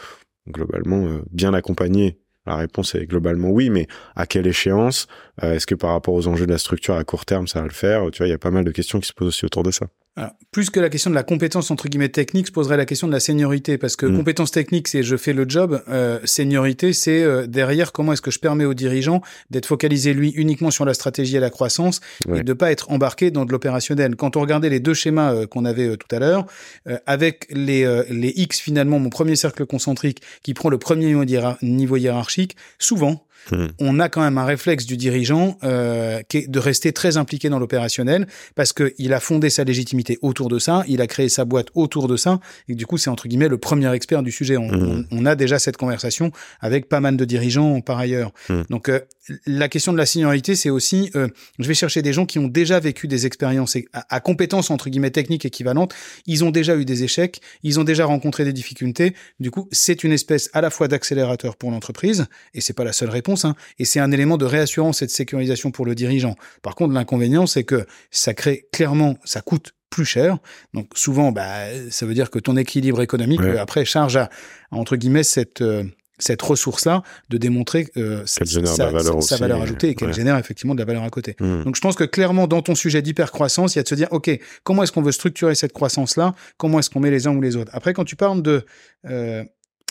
globalement 0.49 1.21
bien 1.31 1.53
accompagner 1.53 2.20
la 2.45 2.55
réponse 2.55 2.95
est 2.95 3.05
globalement 3.05 3.49
oui, 3.49 3.69
mais 3.69 3.87
à 4.15 4.25
quelle 4.25 4.47
échéance? 4.47 5.07
Euh, 5.43 5.53
Est-ce 5.53 5.67
que 5.67 5.75
par 5.75 5.91
rapport 5.91 6.13
aux 6.13 6.27
enjeux 6.27 6.45
de 6.47 6.51
la 6.51 6.57
structure 6.57 6.95
à 6.95 7.03
court 7.03 7.25
terme, 7.25 7.47
ça 7.47 7.61
va 7.61 7.67
le 7.67 7.73
faire? 7.73 8.09
Tu 8.11 8.19
vois, 8.19 8.27
il 8.27 8.31
y 8.31 8.33
a 8.33 8.37
pas 8.39 8.51
mal 8.51 8.63
de 8.65 8.71
questions 8.71 8.99
qui 8.99 9.07
se 9.07 9.13
posent 9.13 9.29
aussi 9.29 9.45
autour 9.45 9.63
de 9.63 9.71
ça. 9.71 9.87
Alors, 10.17 10.31
plus 10.51 10.69
que 10.69 10.81
la 10.81 10.89
question 10.89 11.09
de 11.09 11.15
la 11.15 11.23
compétence 11.23 11.71
entre 11.71 11.87
guillemets 11.87 12.09
technique, 12.09 12.47
se 12.47 12.51
poserait 12.51 12.75
la 12.75 12.85
question 12.85 13.07
de 13.07 13.13
la 13.13 13.21
seniorité 13.21 13.77
parce 13.77 13.95
que 13.95 14.05
Mm. 14.05 14.17
compétence 14.17 14.51
technique 14.51 14.89
c'est 14.89 15.03
je 15.03 15.15
fais 15.15 15.31
le 15.31 15.45
job, 15.47 15.81
euh, 15.87 16.19
seniorité 16.25 16.91
c'est 16.91 17.23
euh, 17.23 17.47
derrière 17.47 17.93
comment 17.93 18.11
est-ce 18.11 18.21
que 18.21 18.29
je 18.29 18.39
permets 18.39 18.65
au 18.65 18.73
dirigeant 18.73 19.21
d'être 19.51 19.65
focalisé 19.65 20.13
lui 20.13 20.31
uniquement 20.31 20.69
sur 20.69 20.83
la 20.83 20.93
stratégie 20.93 21.37
et 21.37 21.39
la 21.39 21.49
croissance 21.49 22.01
Ouais. 22.27 22.39
et 22.41 22.43
de 22.43 22.51
pas 22.51 22.71
être 22.73 22.91
embarqué 22.91 23.31
dans 23.31 23.45
de 23.45 23.53
l'opérationnel. 23.53 24.17
Quand 24.17 24.35
on 24.35 24.41
regardait 24.41 24.69
les 24.69 24.81
deux 24.81 24.93
schémas 24.93 25.33
euh, 25.33 25.47
qu'on 25.47 25.63
avait 25.63 25.87
euh, 25.87 25.95
tout 25.95 26.13
à 26.13 26.19
l'heure, 26.19 26.45
euh, 26.89 26.97
avec 27.05 27.47
les 27.51 27.85
euh, 27.85 28.03
les 28.09 28.33
X 28.35 28.59
finalement 28.59 28.99
mon 28.99 29.09
premier 29.09 29.37
cercle 29.37 29.65
concentrique 29.65 30.21
qui 30.43 30.53
prend 30.53 30.67
le 30.69 30.77
premier 30.77 31.05
niveau, 31.05 31.23
hiérar- 31.23 31.57
niveau 31.61 31.95
hiérarchique, 31.95 32.57
souvent 32.79 33.25
hmm. 33.51 33.67
on 33.79 33.99
a 33.99 34.09
quand 34.09 34.21
même 34.21 34.37
un 34.37 34.45
réflexe 34.45 34.85
du 34.85 34.97
dirigeant 34.97 35.57
euh, 35.63 36.21
qui 36.27 36.37
est 36.37 36.47
de 36.47 36.59
rester 36.59 36.93
très 36.93 37.17
impliqué 37.17 37.49
dans 37.49 37.59
l'opérationnel 37.59 38.27
parce 38.55 38.73
qu'il 38.73 39.13
a 39.13 39.19
fondé 39.19 39.49
sa 39.49 39.63
légitimité 39.63 40.19
autour 40.21 40.49
de 40.49 40.59
ça, 40.59 40.83
il 40.87 41.01
a 41.01 41.07
créé 41.07 41.29
sa 41.29 41.45
boîte 41.45 41.67
autour 41.75 42.07
de 42.07 42.17
ça, 42.17 42.39
et 42.67 42.75
du 42.75 42.85
coup, 42.85 42.97
c'est 42.97 43.09
entre 43.09 43.27
guillemets 43.27 43.47
le 43.47 43.57
premier 43.57 43.91
expert 43.93 44.23
du 44.23 44.31
sujet. 44.31 44.57
On, 44.57 44.67
hmm. 44.67 45.07
on, 45.11 45.25
a 45.25 45.35
déjà 45.35 45.59
cette 45.59 45.77
conversation 45.77 46.31
avec 46.59 46.89
pas 46.89 46.99
mal 46.99 47.17
de 47.17 47.25
dirigeants 47.25 47.81
par 47.81 47.97
ailleurs. 47.99 48.31
Hmm. 48.49 48.61
Donc, 48.69 48.89
euh, 48.89 48.99
la 49.45 49.69
question 49.69 49.93
de 49.93 49.97
la 49.97 50.05
seniorité, 50.05 50.55
c'est 50.55 50.69
aussi, 50.69 51.09
euh, 51.15 51.27
je 51.59 51.67
vais 51.67 51.73
chercher 51.73 52.01
des 52.01 52.13
gens 52.13 52.25
qui 52.25 52.39
ont 52.39 52.47
déjà 52.47 52.79
vécu 52.79 53.07
des 53.07 53.25
expériences 53.25 53.77
à, 53.93 54.15
à 54.15 54.19
compétences 54.19 54.71
entre 54.71 54.89
guillemets 54.89 55.11
techniques 55.11 55.45
équivalentes, 55.45 55.93
ils 56.25 56.43
ont 56.43 56.51
déjà 56.51 56.75
eu 56.75 56.85
des 56.85 57.03
échecs, 57.03 57.41
ils 57.63 57.79
ont 57.79 57.83
déjà 57.83 58.05
rencontré 58.05 58.45
des 58.45 58.53
difficultés. 58.53 59.13
Du 59.39 59.51
coup, 59.51 59.67
c'est 59.71 60.03
une 60.03 60.11
espèce 60.11 60.49
à 60.53 60.61
la 60.61 60.69
fois 60.69 60.87
d'accélérateur 60.87 61.55
pour 61.55 61.71
l'entreprise, 61.71 62.27
et 62.53 62.61
c'est 62.61 62.73
pas 62.73 62.83
la 62.83 62.93
seule 62.93 63.09
réponse, 63.09 63.30
hein, 63.45 63.55
et 63.79 63.85
c'est 63.85 63.99
un 63.99 64.11
élément 64.11 64.37
de 64.37 64.45
réassurance 64.45 65.01
et 65.01 65.05
de 65.05 65.11
sécurisation 65.11 65.71
pour 65.71 65.85
le 65.85 65.95
dirigeant. 65.95 66.35
Par 66.61 66.75
contre, 66.75 66.93
l'inconvénient, 66.93 67.47
c'est 67.47 67.63
que 67.63 67.85
ça 68.11 68.33
crée 68.33 68.67
clairement, 68.71 69.17
ça 69.23 69.41
coûte 69.41 69.73
plus 69.89 70.05
cher. 70.05 70.37
Donc 70.73 70.87
souvent, 70.95 71.31
bah, 71.31 71.65
ça 71.89 72.05
veut 72.05 72.13
dire 72.13 72.31
que 72.31 72.39
ton 72.39 72.57
équilibre 72.57 73.01
économique 73.01 73.41
après 73.59 73.85
charge 73.85 74.17
à, 74.17 74.29
entre 74.71 74.95
guillemets 74.95 75.23
cette 75.23 75.61
euh, 75.61 75.83
cette 76.21 76.41
ressource-là 76.41 77.03
de 77.29 77.37
démontrer 77.37 77.87
euh, 77.97 78.23
sa, 78.25 78.45
valeur, 78.45 79.23
sa, 79.23 79.37
valeur 79.37 79.61
ajoutée 79.61 79.89
et 79.89 79.95
qu'elle 79.95 80.13
génère 80.13 80.37
effectivement 80.37 80.75
de 80.75 80.79
la 80.79 80.85
valeur 80.85 81.03
à 81.03 81.09
côté. 81.09 81.35
Hmm. 81.39 81.63
Donc 81.63 81.75
je 81.75 81.81
pense 81.81 81.95
que 81.95 82.03
clairement 82.03 82.47
dans 82.47 82.61
ton 82.61 82.75
sujet 82.75 83.01
d'hypercroissance, 83.01 83.75
il 83.75 83.79
y 83.79 83.81
a 83.81 83.83
de 83.83 83.87
se 83.87 83.95
dire 83.95 84.07
ok 84.11 84.29
comment 84.63 84.83
est-ce 84.83 84.91
qu'on 84.91 85.01
veut 85.01 85.11
structurer 85.11 85.55
cette 85.55 85.73
croissance-là, 85.73 86.35
comment 86.57 86.79
est-ce 86.79 86.89
qu'on 86.89 86.99
met 86.99 87.11
les 87.11 87.27
uns 87.27 87.35
ou 87.35 87.41
les 87.41 87.55
autres? 87.55 87.71
Après 87.73 87.93
quand 87.93 88.05
tu 88.05 88.15
parles 88.15 88.41
de 88.41 88.65
euh, 89.09 89.43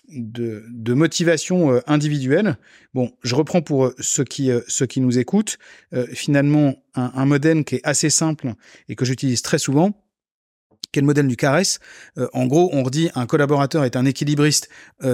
de, 0.09 0.95
motivation 0.95 1.73
euh, 1.73 1.81
individuelle. 1.87 2.57
Bon, 2.95 3.13
je 3.23 3.35
reprends 3.35 3.63
pour 3.63 3.87
euh, 3.87 3.95
ceux 4.01 4.25
qui, 4.25 4.51
euh, 4.51 4.61
ceux 4.69 4.87
qui 4.87 5.01
nous 5.01 5.19
écoutent. 5.19 5.59
finalement, 6.13 6.75
un, 6.95 7.13
un, 7.15 7.27
modèle 7.27 7.65
qui 7.65 7.77
est 7.77 7.81
assez 7.85 8.11
simple 8.11 8.55
et 8.89 8.97
que 8.97 9.05
j'utilise 9.05 9.43
très 9.43 9.59
souvent, 9.59 9.93
qui 10.93 10.99
est 10.99 11.03
le 11.03 11.07
modèle 11.07 11.29
du 11.29 11.37
caresse. 11.37 11.79
en 12.33 12.47
gros, 12.47 12.69
on 12.73 12.83
redit 12.83 13.11
un 13.15 13.27
collaborateur 13.27 13.85
est 13.85 13.97
un 13.97 14.05
équilibriste 14.05 14.69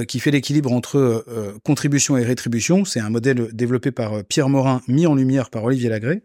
qui 0.09 0.21
fait 0.21 0.31
l'équilibre 0.31 0.73
entre 0.73 1.25
contribution 1.65 2.17
et 2.17 2.25
rétribution. 2.25 2.85
C'est 2.85 3.01
un 3.01 3.11
modèle 3.11 3.49
développé 3.53 3.91
par 3.91 4.25
Pierre 4.25 4.49
Morin, 4.49 4.81
mis 4.89 5.07
en 5.07 5.15
lumière 5.15 5.51
par 5.51 5.65
Olivier 5.65 5.91
Lagré. 5.91 6.23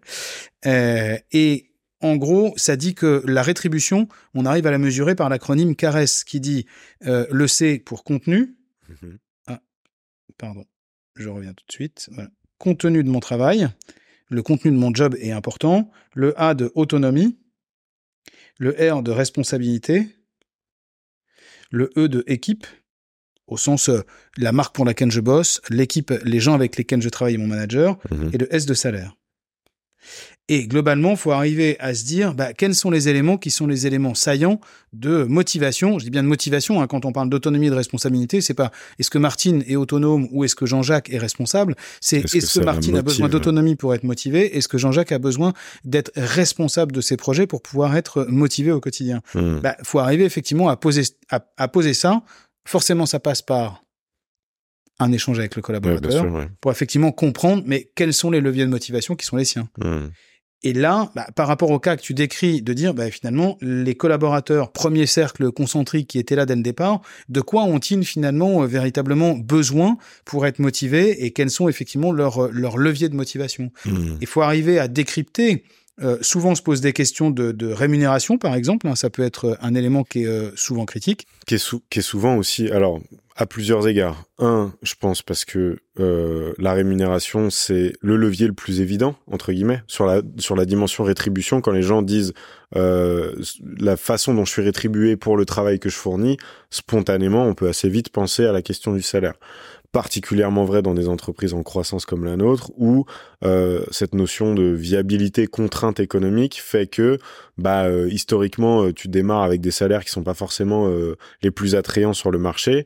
et 0.66 1.71
en 2.02 2.16
gros, 2.16 2.54
ça 2.58 2.76
dit 2.76 2.96
que 2.96 3.24
la 3.26 3.44
rétribution, 3.44 4.08
on 4.34 4.46
arrive 4.46 4.68
à 4.68 4.72
la 4.72 4.78
mesurer 4.78 5.16
par 5.16 5.30
l'acronyme 5.30 5.76
CARES, 5.76 6.24
qui 6.26 6.40
dit 6.40 6.66
le 7.02 7.48
C 7.48 7.80
pour 7.80 8.04
contenu, 8.04 8.56
Mmh 9.02 9.16
ah, 9.48 9.62
pardon, 10.38 10.66
je 11.16 11.30
reviens 11.30 11.54
tout 11.54 11.66
de 11.68 11.72
suite. 11.72 12.10
Contenu 12.58 13.04
de 13.04 13.10
mon 13.10 13.20
travail, 13.20 13.70
le 14.30 14.44
contenu 14.44 14.72
de 14.72 14.78
mon 14.78 14.94
job 14.94 15.16
est 15.20 15.32
important, 15.32 15.92
le 16.14 16.40
A 16.40 16.54
de 16.54 16.72
autonomie, 16.76 17.38
le 18.60 18.72
R 18.72 19.02
de 19.02 19.12
responsabilité, 19.12 20.08
le 21.72 21.90
E 21.98 22.08
de 22.08 22.24
équipe, 22.28 22.68
au 23.48 23.58
sens 23.58 23.90
euh, 23.90 24.02
la 24.38 24.52
marque 24.52 24.76
pour 24.76 24.86
laquelle 24.86 25.12
je 25.12 25.22
bosse, 25.22 25.62
l'équipe, 25.70 26.12
les 26.24 26.40
gens 26.40 26.54
avec 26.54 26.78
lesquels 26.78 27.02
je 27.02 27.10
travaille, 27.10 27.38
mon 27.38 27.48
manager, 27.48 27.98
mmh 28.12 28.30
et 28.34 28.38
le 28.38 28.54
S 28.54 28.66
de 28.66 28.74
salaire. 28.74 29.16
Et 30.52 30.68
globalement, 30.68 31.12
il 31.12 31.18
faut 31.18 31.32
arriver 31.32 31.78
à 31.80 31.96
se 31.96 32.04
dire 32.04 32.34
bah, 32.34 32.52
quels 32.52 32.76
sont 32.76 32.92
les 32.92 33.08
éléments 33.08 33.38
qui 33.38 33.50
sont 33.50 33.68
les 33.68 33.88
éléments 33.88 34.16
saillants 34.16 34.60
de 34.92 35.24
motivation? 35.24 35.98
Je 35.98 36.04
dis 36.04 36.10
bien 36.10 36.24
de 36.24 36.28
motivation 36.28 36.82
hein, 36.82 36.88
quand 36.88 37.06
on 37.06 37.14
parle 37.14 37.30
d'autonomie 37.30 37.68
et 37.68 37.70
de 37.70 37.76
responsabilité. 37.76 38.42
C'est 38.42 38.54
pas 38.54 38.70
est-ce 39.00 39.10
que 39.10 39.18
Martine 39.18 39.64
est 39.66 39.78
autonome 39.78 40.28
ou 40.34 40.44
est-ce 40.44 40.58
que 40.58 40.66
Jean-Jacques 40.66 41.10
est 41.10 41.20
responsable? 41.20 41.78
C'est 42.02 42.18
est-ce 42.36 42.60
que, 42.60 42.66
Martine 42.66 42.98
a 42.98 43.02
besoin 43.02 43.30
d'autonomie 43.30 43.78
pour 43.78 43.96
être 43.96 44.04
motivé. 44.04 44.58
Est-ce 44.58 44.68
que 44.68 44.78
Jean-Jacques 44.78 45.14
a 45.14 45.20
besoin 45.20 45.54
d'être 45.86 46.12
responsable 46.18 46.92
de 46.92 47.00
ses 47.00 47.16
projets 47.16 47.48
pour 47.48 47.62
pouvoir 47.62 47.96
être 47.96 48.26
motivé 48.28 48.74
au 48.74 48.82
quotidien? 48.82 49.22
Il 49.36 49.62
bah, 49.64 49.78
faut 49.84 50.00
arriver 50.00 50.26
effectivement 50.26 50.68
à 50.68 50.76
poser 50.76 51.04
à, 51.30 51.68
poser 51.70 51.94
ça. 51.94 52.24
Forcément, 52.68 53.06
ça 53.06 53.22
passe 53.22 53.42
par 53.42 53.86
un 55.00 55.14
échange 55.14 55.40
avec 55.40 55.56
le 55.56 55.62
collaborateur 55.62 56.26
pour 56.60 56.72
effectivement 56.72 57.14
comprendre 57.14 57.64
mais 57.66 57.90
quels 57.96 58.14
sont 58.14 58.32
les 58.32 58.42
leviers 58.42 58.66
de 58.66 58.70
motivation 58.70 59.16
qui 59.16 59.26
sont 59.26 59.38
les 59.38 59.46
siens? 59.46 59.70
Hmm. 59.78 60.10
Et 60.64 60.74
là, 60.74 61.10
bah, 61.16 61.28
par 61.36 61.48
rapport 61.48 61.72
au 61.72 61.80
cas 61.80 61.96
que 61.96 62.02
tu 62.02 62.14
décris, 62.14 62.62
de 62.62 62.74
dire 62.74 62.94
bah, 62.94 63.10
finalement 63.10 63.58
les 63.62 63.96
collaborateurs, 63.96 64.72
premier 64.72 65.06
cercle 65.06 65.52
concentrique 65.52 66.08
qui 66.08 66.20
étaient 66.20 66.36
là 66.36 66.46
dès 66.46 66.56
le 66.56 66.62
départ, 66.62 67.02
de 67.30 67.42
quoi 67.42 67.64
ont-ils 67.64 68.06
finalement 68.06 68.62
euh, 68.62 68.68
véritablement 68.68 69.34
besoin 69.34 69.98
pour 70.26 70.46
être 70.46 70.60
motivés 70.60 71.26
et 71.26 71.32
quels 71.32 71.50
sont 71.50 71.68
effectivement 71.68 72.12
leurs, 72.12 72.46
euh, 72.46 72.78
leviers 72.78 73.10
de 73.10 73.16
motivation? 73.16 73.72
Hmm. 73.86 74.18
Il 74.22 74.28
faut 74.28 74.42
arriver 74.42 74.78
à 74.80 74.88
décrypter 74.88 75.64
euh, 76.02 76.18
souvent, 76.22 76.52
on 76.52 76.56
se 76.56 76.62
pose 76.62 76.82
des 76.82 76.94
questions 76.94 77.30
de, 77.30 77.72
rémunération, 77.72 78.38
par 78.38 78.56
exemple. 78.56 78.88
Hein. 78.88 78.96
ça 78.96 79.10
peut 79.10 79.24
être 79.24 79.58
un 79.62 79.76
élément 79.76 80.04
qui 80.04 80.24
est 80.24 80.28
euh, 80.28 80.52
souvent 80.56 80.86
critique. 80.86 81.28
Qui 81.46 81.56
est, 81.56 81.76
qui 81.90 82.00
est, 82.00 82.02
souvent 82.02 82.38
aussi, 82.38 82.70
alors, 82.70 83.00
à 83.42 83.48
plusieurs 83.48 83.88
égards. 83.88 84.24
Un, 84.38 84.72
je 84.84 84.94
pense 85.00 85.24
parce 85.24 85.46
que 85.46 85.80
euh, 86.00 86.54
la 86.60 86.74
rémunération, 86.74 87.50
c'est 87.50 87.94
le 88.00 88.16
levier 88.16 88.46
le 88.46 88.54
plus 88.54 88.82
évident, 88.82 89.16
entre 89.26 89.52
guillemets, 89.52 89.82
sur 89.88 90.06
la, 90.06 90.22
sur 90.38 90.56
la 90.56 90.66
dimension 90.66 91.04
rétribution. 91.04 91.60
Quand 91.60 91.72
les 91.72 91.82
gens 91.82 92.04
disent 92.04 92.34
la 92.74 93.98
façon 93.98 94.34
dont 94.34 94.46
je 94.46 94.52
suis 94.52 94.62
rétribué 94.62 95.18
pour 95.18 95.36
le 95.36 95.46
travail 95.46 95.80
que 95.80 95.90
je 95.90 95.96
fournis, 95.96 96.38
spontanément, 96.70 97.46
on 97.46 97.54
peut 97.54 97.68
assez 97.68 97.90
vite 97.90 98.10
penser 98.10 98.46
à 98.46 98.54
la 98.54 98.62
question 98.62 98.94
du 98.94 99.02
salaire 99.02 99.34
particulièrement 99.92 100.64
vrai 100.64 100.82
dans 100.82 100.94
des 100.94 101.10
entreprises 101.10 101.54
en 101.54 101.64
croissance 101.64 102.06
comme 102.06 102.24
la 102.24 102.38
nôtre, 102.38 102.72
où 102.78 103.06
euh, 103.44 103.84
cette 103.92 104.16
notion 104.16 104.54
de 104.54 104.64
viabilité 104.64 105.48
contrainte 105.48 106.00
économique 106.00 106.62
fait 106.62 106.88
que 106.88 107.18
bah 107.58 107.84
euh, 107.86 108.10
historiquement 108.10 108.84
euh, 108.84 108.94
tu 108.94 109.08
démarres 109.08 109.44
avec 109.44 109.62
des 109.62 109.72
salaires 109.72 110.04
qui 110.04 110.12
sont 110.12 110.24
pas 110.24 110.34
forcément 110.34 110.88
euh, 110.88 111.16
les 111.42 111.52
plus 111.52 111.76
attrayants 111.76 112.14
sur 112.14 112.32
le 112.32 112.40
marché 112.40 112.86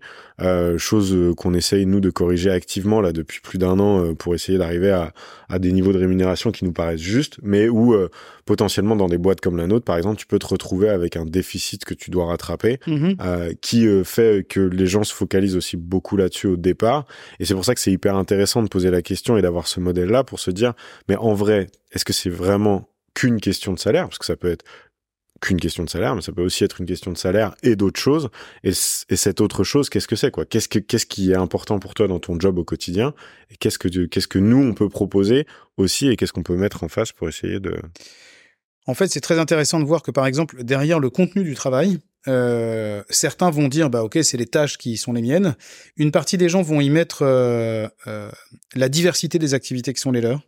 chose 0.77 1.15
qu'on 1.37 1.53
essaye 1.53 1.85
nous 1.85 2.01
de 2.01 2.09
corriger 2.09 2.51
activement 2.51 2.99
là 2.99 3.13
depuis 3.13 3.39
plus 3.39 3.57
d'un 3.57 3.79
an 3.79 4.13
pour 4.15 4.35
essayer 4.35 4.57
d'arriver 4.57 4.91
à, 4.91 5.13
à, 5.47 5.59
des 5.59 5.71
niveaux 5.71 5.93
de 5.93 5.97
rémunération 5.97 6.51
qui 6.51 6.65
nous 6.65 6.73
paraissent 6.73 6.99
justes 6.99 7.37
mais 7.41 7.69
où 7.69 7.95
potentiellement 8.43 8.97
dans 8.97 9.07
des 9.07 9.17
boîtes 9.17 9.39
comme 9.39 9.55
la 9.55 9.65
nôtre 9.65 9.85
par 9.85 9.95
exemple 9.95 10.17
tu 10.17 10.25
peux 10.27 10.37
te 10.37 10.47
retrouver 10.47 10.89
avec 10.89 11.15
un 11.15 11.23
déficit 11.23 11.85
que 11.85 11.93
tu 11.93 12.11
dois 12.11 12.25
rattraper 12.25 12.79
mm-hmm. 12.85 13.55
qui 13.61 13.87
fait 14.03 14.45
que 14.45 14.59
les 14.59 14.87
gens 14.87 15.05
se 15.05 15.13
focalisent 15.13 15.55
aussi 15.55 15.77
beaucoup 15.77 16.17
là-dessus 16.17 16.47
au 16.47 16.57
départ 16.57 16.94
et 17.39 17.45
c'est 17.45 17.53
pour 17.53 17.65
ça 17.65 17.73
que 17.73 17.81
c'est 17.81 17.91
hyper 17.91 18.15
intéressant 18.15 18.61
de 18.63 18.67
poser 18.67 18.91
la 18.91 19.01
question 19.01 19.37
et 19.37 19.41
d'avoir 19.41 19.67
ce 19.67 19.79
modèle 19.79 20.09
là 20.09 20.23
pour 20.23 20.39
se 20.39 20.51
dire 20.51 20.73
mais 21.09 21.15
en 21.15 21.33
vrai 21.33 21.67
est-ce 21.91 22.05
que 22.05 22.13
c'est 22.13 22.29
vraiment 22.29 22.89
qu'une 23.15 23.41
question 23.41 23.73
de 23.73 23.79
salaire, 23.79 24.03
parce 24.07 24.19
que 24.19 24.25
ça 24.25 24.35
peut 24.35 24.51
être 24.51 24.63
qu'une 25.41 25.59
question 25.59 25.83
de 25.83 25.89
salaire, 25.89 26.15
mais 26.15 26.21
ça 26.21 26.31
peut 26.31 26.43
aussi 26.43 26.63
être 26.63 26.79
une 26.79 26.85
question 26.85 27.11
de 27.11 27.17
salaire 27.17 27.55
et 27.63 27.75
d'autres 27.75 27.99
choses. 27.99 28.29
Et, 28.63 28.71
cette 28.73 29.41
autre 29.41 29.63
chose, 29.63 29.89
qu'est-ce 29.89 30.07
que 30.07 30.15
c'est 30.15 30.31
quoi? 30.31 30.45
Qu'est-ce 30.45 30.69
que 30.69 30.79
qu'est-ce 30.79 31.05
qui 31.05 31.31
est 31.31 31.35
important 31.35 31.79
pour 31.79 31.93
toi 31.93 32.07
dans 32.07 32.19
ton 32.19 32.39
job 32.39 32.57
au 32.57 32.63
quotidien? 32.63 33.13
Et 33.49 33.55
qu'est-ce 33.57 33.79
que 33.79 33.87
qu'est-ce 34.05 34.27
que 34.27 34.39
nous 34.39 34.63
on 34.63 34.73
peut 34.73 34.89
proposer 34.89 35.45
aussi 35.77 36.07
et 36.07 36.15
qu'est-ce 36.15 36.33
qu'on 36.33 36.43
peut 36.43 36.55
mettre 36.55 36.83
en 36.83 36.87
face 36.87 37.11
pour 37.11 37.27
essayer 37.27 37.59
de 37.59 37.75
en 38.87 38.93
fait, 38.93 39.07
c'est 39.07 39.19
très 39.19 39.39
intéressant 39.39 39.79
de 39.79 39.85
voir 39.85 40.03
que, 40.03 40.11
par 40.11 40.27
exemple, 40.27 40.63
derrière 40.63 40.99
le 40.99 41.09
contenu 41.09 41.43
du 41.43 41.55
travail, 41.55 41.97
euh, 42.27 43.03
certains 43.09 43.49
vont 43.49 43.67
dire 43.67 43.89
bah 43.89 44.03
ok 44.03 44.19
c'est 44.23 44.37
les 44.37 44.45
tâches 44.45 44.77
qui 44.77 44.97
sont 44.97 45.13
les 45.13 45.21
miennes. 45.21 45.55
Une 45.97 46.11
partie 46.11 46.37
des 46.37 46.49
gens 46.49 46.61
vont 46.61 46.81
y 46.81 46.89
mettre 46.89 47.19
euh, 47.21 47.87
euh, 48.07 48.29
la 48.75 48.89
diversité 48.89 49.39
des 49.39 49.53
activités 49.53 49.93
qui 49.93 50.01
sont 50.01 50.11
les 50.11 50.21
leurs. 50.21 50.41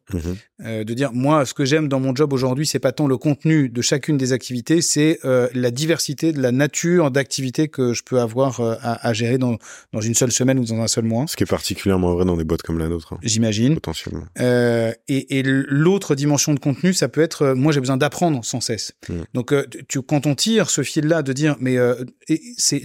Euh, 0.66 0.84
de 0.84 0.94
dire 0.94 1.14
moi 1.14 1.46
ce 1.46 1.54
que 1.54 1.66
j'aime 1.66 1.88
dans 1.88 2.00
mon 2.00 2.16
job 2.16 2.34
aujourd'hui 2.34 2.66
c'est 2.66 2.80
pas 2.80 2.92
tant 2.92 3.06
le 3.08 3.18
contenu 3.18 3.70
de 3.70 3.82
chacune 3.82 4.18
des 4.18 4.34
activités, 4.34 4.82
c'est 4.82 5.20
la 5.24 5.72
diversité 5.72 6.32
de 6.34 6.42
la 6.42 6.52
nature 6.52 7.12
d'activités 7.12 7.68
que 7.68 7.94
je 7.94 8.04
peux 8.04 8.20
avoir 8.20 8.60
à, 8.60 9.08
à, 9.08 9.14
gérer 9.14 9.38
dans 9.38 9.58
dans 9.94 10.02
une 10.02 10.16
seule 10.16 10.32
semaine 10.32 10.60
ou 10.60 10.66
dans 10.66 10.82
un 10.82 10.88
seul 10.88 11.04
mois. 11.04 11.26
Ce 11.28 11.36
qui 11.36 11.44
est 11.44 11.48
particulièrement 11.48 12.14
vrai 12.14 12.26
dans 12.26 12.38
des 12.38 12.44
boîtes 12.44 12.62
comme 12.62 12.80
la 12.80 12.88
nôtre. 12.88 13.14
Hein. 13.14 13.20
J'imagine. 13.24 13.76
Potentiellement. 13.76 14.26
et, 14.40 15.40
et 15.40 15.44
l'autre 15.44 16.16
dimension 16.16 16.54
de 16.54 16.60
contenu 16.60 16.94
ça 16.94 17.08
peut 17.08 17.22
être 17.22 17.54
moi 17.54 17.72
j'ai 17.72 17.80
besoin 17.80 17.98
d'apprendre 17.98 18.44
sans 18.44 18.62
cesse. 18.62 18.94
Mhm. 19.10 19.26
Donc 19.34 19.54
tu 19.88 20.02
quand 20.02 20.26
on 20.26 20.36
tire 20.36 20.70
ce 20.70 20.82
fil 20.82 21.06
là 21.06 21.22
de 21.22 21.34
dire 21.34 21.56
mais 21.68 21.78
euh, 21.78 21.96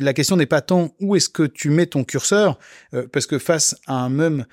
la 0.01 0.13
question 0.13 0.37
n'est 0.37 0.47
pas 0.47 0.61
tant 0.61 0.93
où 0.99 1.15
est-ce 1.15 1.29
que 1.29 1.45
tu 1.45 1.71
mets 1.71 1.87
ton 1.87 2.03
curseur, 2.03 2.59
euh, 2.95 3.07
parce 3.13 3.29
que 3.29 3.39
face 3.39 3.77
à 3.87 3.95
un 3.95 4.09
même 4.09 4.45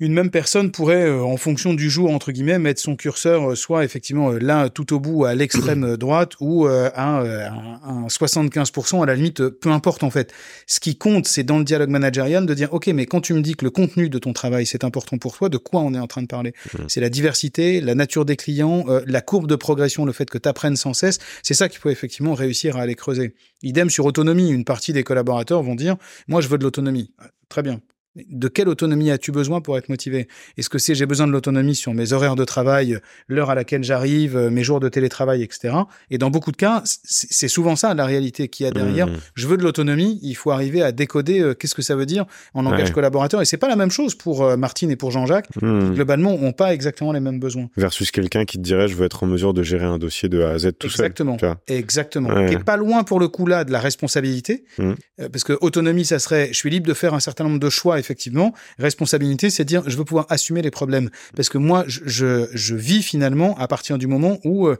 une 0.00 0.12
même 0.12 0.30
personne 0.30 0.72
pourrait, 0.72 1.06
euh, 1.06 1.22
en 1.22 1.36
fonction 1.36 1.72
du 1.72 1.88
jour, 1.88 2.10
entre 2.10 2.32
guillemets, 2.32 2.58
mettre 2.58 2.80
son 2.80 2.96
curseur 2.96 3.56
soit 3.56 3.84
effectivement 3.84 4.32
là 4.32 4.68
tout 4.68 4.92
au 4.92 5.00
bout 5.00 5.24
à 5.24 5.34
l'extrême 5.34 5.96
droite 5.96 6.32
ou 6.40 6.66
à, 6.66 6.92
un 6.96 8.06
75% 8.06 9.02
à 9.02 9.06
la 9.06 9.14
limite, 9.14 9.48
peu 9.48 9.70
importe 9.70 10.02
en 10.02 10.10
fait. 10.10 10.32
Ce 10.66 10.80
qui 10.80 10.96
compte, 10.96 11.26
c'est 11.26 11.44
dans 11.44 11.58
le 11.58 11.64
dialogue 11.64 11.90
managérial 11.90 12.44
de 12.44 12.54
dire, 12.54 12.72
OK, 12.72 12.88
mais 12.88 13.06
quand 13.06 13.20
tu 13.20 13.34
me 13.34 13.40
dis 13.40 13.54
que 13.54 13.64
le 13.64 13.70
contenu 13.70 14.08
de 14.08 14.18
ton 14.18 14.32
travail, 14.32 14.66
c'est 14.66 14.84
important 14.84 15.18
pour 15.18 15.36
toi, 15.36 15.48
de 15.48 15.58
quoi 15.58 15.80
on 15.80 15.94
est 15.94 15.98
en 15.98 16.06
train 16.06 16.22
de 16.22 16.26
parler? 16.26 16.52
Mmh. 16.74 16.78
C'est 16.88 17.00
la 17.00 17.08
diversité, 17.08 17.80
la 17.80 17.94
nature 17.94 18.24
des 18.24 18.36
clients, 18.36 18.84
la 19.06 19.20
courbe 19.20 19.46
de 19.46 19.56
progression, 19.56 20.04
le 20.04 20.12
fait 20.12 20.28
que 20.28 20.38
tu 20.38 20.48
apprennes 20.48 20.76
sans 20.76 20.94
cesse. 20.94 21.18
C'est 21.42 21.54
ça 21.54 21.68
qu'il 21.68 21.78
faut 21.78 21.90
effectivement 21.90 22.34
réussir 22.34 22.76
à 22.76 22.82
aller 22.82 22.94
creuser. 22.94 23.34
Idem 23.62 23.90
sur 23.90 24.04
autonomie. 24.06 24.50
Une 24.50 24.64
partie 24.64 24.92
des 24.92 25.04
collaborateurs 25.04 25.62
vont 25.62 25.74
dire, 25.74 25.96
moi, 26.26 26.40
je 26.40 26.48
veux 26.48 26.58
de 26.58 26.64
l'autonomie. 26.64 27.12
Très 27.48 27.62
bien 27.62 27.80
De 28.16 28.48
quelle 28.48 28.68
autonomie 28.68 29.10
as-tu 29.10 29.32
besoin 29.32 29.60
pour 29.60 29.76
être 29.76 29.88
motivé? 29.88 30.28
Est-ce 30.56 30.68
que 30.68 30.78
c'est 30.78 30.94
j'ai 30.94 31.06
besoin 31.06 31.26
de 31.26 31.32
l'autonomie 31.32 31.74
sur 31.74 31.94
mes 31.94 32.12
horaires 32.12 32.36
de 32.36 32.44
travail, 32.44 32.98
l'heure 33.28 33.50
à 33.50 33.54
laquelle 33.54 33.82
j'arrive, 33.82 34.36
mes 34.36 34.62
jours 34.62 34.80
de 34.80 34.88
télétravail, 34.88 35.42
etc. 35.42 35.74
Et 36.10 36.18
dans 36.18 36.30
beaucoup 36.30 36.52
de 36.52 36.56
cas, 36.56 36.82
c'est 36.84 37.48
souvent 37.48 37.76
ça 37.76 37.94
la 37.94 38.06
réalité 38.06 38.48
qu'il 38.48 38.64
y 38.64 38.68
a 38.68 38.72
derrière. 38.72 39.06
Mmh. 39.06 39.16
Je 39.34 39.46
veux 39.46 39.56
de 39.56 39.62
l'autonomie, 39.62 40.18
il 40.22 40.34
faut 40.34 40.50
arriver 40.50 40.82
à 40.82 40.92
décoder 40.92 41.40
euh, 41.40 41.54
qu'est-ce 41.54 41.74
que 41.74 41.82
ça 41.82 41.96
veut 41.96 42.06
dire 42.06 42.24
en 42.54 42.62
langage 42.62 42.92
collaborateur. 42.92 43.42
Et 43.42 43.44
c'est 43.44 43.56
pas 43.56 43.68
la 43.68 43.76
même 43.76 43.90
chose 43.90 44.14
pour 44.14 44.44
euh, 44.44 44.56
Martine 44.56 44.90
et 44.90 44.96
pour 44.96 45.10
Jean-Jacques. 45.10 45.48
Mmh. 45.60 45.94
Globalement, 45.94 46.34
ont 46.34 46.52
pas 46.52 46.74
exactement 46.74 47.12
les 47.12 47.20
mêmes 47.20 47.40
besoins. 47.40 47.68
Versus 47.76 48.10
quelqu'un 48.10 48.44
qui 48.44 48.58
te 48.58 48.62
dirait 48.62 48.88
je 48.88 48.94
veux 48.94 49.06
être 49.06 49.22
en 49.22 49.26
mesure 49.26 49.54
de 49.54 49.62
gérer 49.62 49.86
un 49.86 49.98
dossier 49.98 50.28
de 50.28 50.42
A 50.42 50.50
à 50.50 50.58
Z 50.58 50.72
tout 50.78 50.86
Exactement. 50.86 51.38
seul. 51.38 51.56
Exactement. 51.66 52.28
Exactement. 52.28 52.46
Qui 52.46 52.54
est 52.54 52.64
pas 52.64 52.76
loin 52.76 53.04
pour 53.04 53.20
le 53.20 53.28
coup 53.28 53.46
là 53.46 53.64
de 53.64 53.72
la 53.72 53.80
responsabilité, 53.80 54.64
mmh. 54.78 54.92
euh, 55.20 55.28
parce 55.28 55.44
que 55.44 55.56
autonomie, 55.60 56.04
ça 56.04 56.18
serait 56.18 56.48
je 56.48 56.54
suis 56.54 56.70
libre 56.70 56.86
de 56.86 56.94
faire 56.94 57.14
un 57.14 57.20
certain 57.20 57.44
nombre 57.44 57.58
de 57.58 57.70
choix 57.70 57.98
effectivement. 58.04 58.52
Responsabilité, 58.78 59.50
c'est 59.50 59.64
dire 59.64 59.82
je 59.86 59.96
veux 59.96 60.04
pouvoir 60.04 60.26
assumer 60.28 60.62
les 60.62 60.70
problèmes. 60.70 61.10
Parce 61.36 61.48
que 61.48 61.58
moi, 61.58 61.84
je, 61.86 62.46
je, 62.52 62.74
vis 62.74 63.02
finalement 63.02 63.56
à 63.58 63.66
partir 63.68 63.98
du 63.98 64.06
moment 64.06 64.38
où 64.44 64.66
euh, 64.66 64.76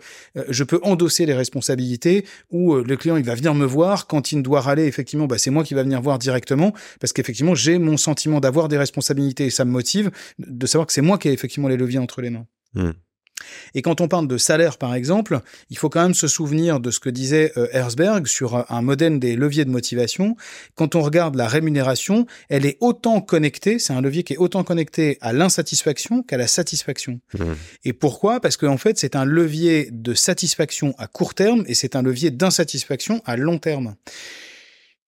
je 0.48 0.64
peux 0.64 0.80
endosser 0.82 1.26
les 1.26 1.34
responsabilités, 1.34 2.26
où 2.50 2.74
euh, 2.74 2.84
le 2.86 2.96
client 2.96 3.16
il 3.16 3.24
va 3.24 3.34
venir 3.34 3.54
me 3.54 3.64
voir 3.64 4.06
quand 4.06 4.32
il 4.32 4.42
doit 4.42 4.60
râler. 4.60 4.84
Effectivement, 4.84 5.26
bah, 5.26 5.38
c'est 5.38 5.50
moi 5.50 5.64
qui 5.64 5.74
va 5.74 5.82
venir 5.82 6.00
voir 6.02 6.18
directement 6.18 6.72
parce 7.00 7.12
qu'effectivement 7.12 7.54
j'ai 7.54 7.78
mon 7.78 7.96
sentiment 7.96 8.40
d'avoir 8.40 8.68
des 8.68 8.78
responsabilités 8.78 9.46
et 9.46 9.50
ça 9.50 9.64
me 9.64 9.70
motive 9.70 10.10
de 10.38 10.66
savoir 10.66 10.86
que 10.86 10.92
c'est 10.92 11.02
moi 11.02 11.18
qui 11.18 11.28
ai 11.28 11.32
effectivement 11.32 11.68
les 11.68 11.76
leviers 11.76 11.98
entre 11.98 12.20
les 12.20 12.30
mains. 12.30 12.46
Mmh. 12.74 12.90
Et 13.74 13.82
quand 13.82 14.00
on 14.00 14.08
parle 14.08 14.28
de 14.28 14.38
salaire, 14.38 14.78
par 14.78 14.94
exemple, 14.94 15.40
il 15.70 15.76
faut 15.76 15.88
quand 15.88 16.02
même 16.02 16.14
se 16.14 16.28
souvenir 16.28 16.80
de 16.80 16.90
ce 16.90 17.00
que 17.00 17.10
disait 17.10 17.52
euh, 17.56 17.66
Herzberg 17.72 18.26
sur 18.26 18.70
un 18.70 18.82
modèle 18.82 19.18
des 19.18 19.36
leviers 19.36 19.64
de 19.64 19.70
motivation. 19.70 20.36
Quand 20.74 20.94
on 20.94 21.02
regarde 21.02 21.34
la 21.34 21.48
rémunération, 21.48 22.26
elle 22.48 22.66
est 22.66 22.76
autant 22.80 23.20
connectée, 23.20 23.78
c'est 23.78 23.92
un 23.92 24.00
levier 24.00 24.22
qui 24.22 24.34
est 24.34 24.38
autant 24.38 24.64
connecté 24.64 25.18
à 25.20 25.32
l'insatisfaction 25.32 26.22
qu'à 26.22 26.36
la 26.36 26.46
satisfaction. 26.46 27.20
Mmh. 27.34 27.44
Et 27.84 27.92
pourquoi? 27.92 28.40
Parce 28.40 28.56
qu'en 28.56 28.74
en 28.74 28.78
fait, 28.78 28.98
c'est 28.98 29.16
un 29.16 29.24
levier 29.24 29.88
de 29.90 30.14
satisfaction 30.14 30.94
à 30.98 31.06
court 31.06 31.34
terme 31.34 31.64
et 31.66 31.74
c'est 31.74 31.96
un 31.96 32.02
levier 32.02 32.30
d'insatisfaction 32.30 33.22
à 33.24 33.36
long 33.36 33.58
terme. 33.58 33.96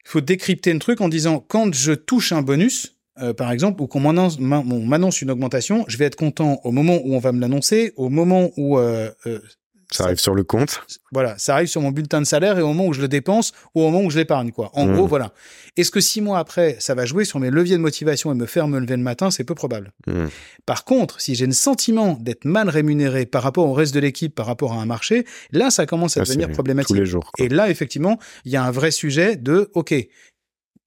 Il 0.05 0.09
faut 0.09 0.21
décrypter 0.21 0.73
un 0.73 0.79
truc 0.79 1.01
en 1.01 1.09
disant 1.09 1.45
quand 1.47 1.75
je 1.75 1.93
touche 1.93 2.33
un 2.33 2.43
bonus, 2.43 2.96
euh, 3.21 3.33
par 3.33 3.51
exemple, 3.51 3.83
ou 3.83 3.87
qu'on 3.87 4.01
m'annonce 4.01 5.23
une 5.23 5.31
augmentation, 5.31 5.85
je 5.89 5.97
vais 5.97 6.05
être 6.05 6.17
content 6.17 6.61
au 6.65 6.71
moment 6.71 6.99
où 7.05 7.15
on 7.15 7.19
va 7.19 7.33
me 7.33 7.41
l'annoncer, 7.41 7.93
au 7.97 8.09
moment 8.09 8.51
où 8.57 8.79
euh, 8.79 9.11
euh, 9.27 9.41
ça 9.91 10.05
arrive 10.05 10.19
sur 10.19 10.35
le 10.35 10.43
compte. 10.43 10.83
Voilà, 11.13 11.39
ça 11.39 11.55
arrive 11.55 11.69
sur 11.69 11.81
mon 11.81 11.93
bulletin 11.93 12.21
de 12.21 12.27
salaire 12.27 12.59
et 12.59 12.63
au 12.63 12.69
moment 12.69 12.87
où 12.87 12.93
je 12.93 13.01
le 13.01 13.09
dépense 13.09 13.53
ou 13.75 13.83
au 13.83 13.91
moment 13.91 14.05
où 14.05 14.11
je 14.11 14.19
l'épargne, 14.19 14.51
quoi. 14.51 14.71
En 14.75 14.87
mmh. 14.87 14.93
gros, 14.95 15.07
voilà. 15.07 15.33
Est-ce 15.77 15.91
que 15.91 16.01
six 16.01 16.21
mois 16.21 16.39
après, 16.39 16.77
ça 16.81 16.95
va 16.95 17.05
jouer 17.05 17.25
sur 17.25 17.39
mes 17.39 17.51
leviers 17.51 17.77
de 17.77 17.83
motivation 17.83 18.33
et 18.33 18.35
me 18.35 18.47
faire 18.47 18.67
me 18.67 18.81
lever 18.81 18.97
le 18.97 19.03
matin? 19.03 19.31
C'est 19.31 19.45
peu 19.45 19.55
probable. 19.55 19.93
Mmh. 20.07 20.27
Par 20.67 20.85
contre, 20.85 21.21
si 21.21 21.35
j'ai 21.35 21.47
le 21.47 21.53
sentiment 21.53 22.19
d'être 22.21 22.45
mal 22.45 22.69
rémunéré 22.69 23.27
par 23.27 23.43
rapport 23.43 23.67
au 23.67 23.73
reste 23.73 23.95
de 23.95 24.01
l'équipe, 24.01 24.35
par 24.35 24.47
rapport 24.47 24.73
à 24.73 24.77
un 24.77 24.87
marché, 24.87 25.25
là, 25.53 25.71
ça 25.71 25.87
commence 25.87 26.17
à 26.17 26.23
devenir 26.23 26.51
problématique. 26.51 26.97
Tous 26.97 27.01
les 27.01 27.07
jours. 27.07 27.31
Et 27.39 27.49
là, 27.49 27.71
effectivement, 27.71 28.19
il 28.45 28.53
y 28.53 28.57
a 28.57 28.65
un 28.65 28.73
vrai 28.73 28.91
sujet 28.91 29.37
de, 29.37 29.71
OK, 29.75 29.95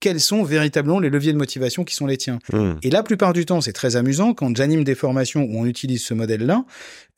quels 0.00 0.20
sont 0.20 0.42
véritablement 0.42 0.98
les 0.98 1.10
leviers 1.10 1.32
de 1.32 1.38
motivation 1.38 1.84
qui 1.84 1.94
sont 1.94 2.06
les 2.06 2.16
tiens. 2.16 2.38
Hmm. 2.52 2.72
Et 2.82 2.90
la 2.90 3.02
plupart 3.02 3.32
du 3.32 3.44
temps, 3.44 3.60
c'est 3.60 3.72
très 3.72 3.96
amusant, 3.96 4.34
quand 4.34 4.54
j'anime 4.56 4.82
des 4.82 4.94
formations 4.94 5.42
où 5.42 5.58
on 5.58 5.66
utilise 5.66 6.02
ce 6.02 6.14
modèle-là, 6.14 6.64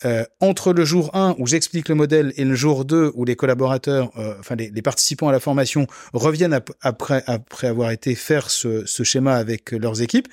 euh, 0.04 0.24
entre 0.40 0.72
le 0.72 0.84
jour 0.84 1.14
1 1.14 1.36
où 1.38 1.46
j'explique 1.46 1.88
le 1.88 1.94
modèle 1.94 2.32
et 2.36 2.44
le 2.44 2.54
jour 2.56 2.84
2 2.84 3.12
où 3.14 3.24
les 3.24 3.36
collaborateurs, 3.36 4.10
euh, 4.18 4.34
enfin 4.40 4.56
les, 4.56 4.70
les, 4.70 4.82
participants 4.82 5.28
à 5.28 5.32
la 5.32 5.38
formation 5.38 5.86
reviennent 6.12 6.58
après, 6.80 7.22
après 7.26 7.68
avoir 7.68 7.92
été 7.92 8.16
faire 8.16 8.50
ce, 8.50 8.84
ce 8.84 9.04
schéma 9.04 9.36
avec 9.36 9.70
leurs 9.70 10.02
équipes, 10.02 10.26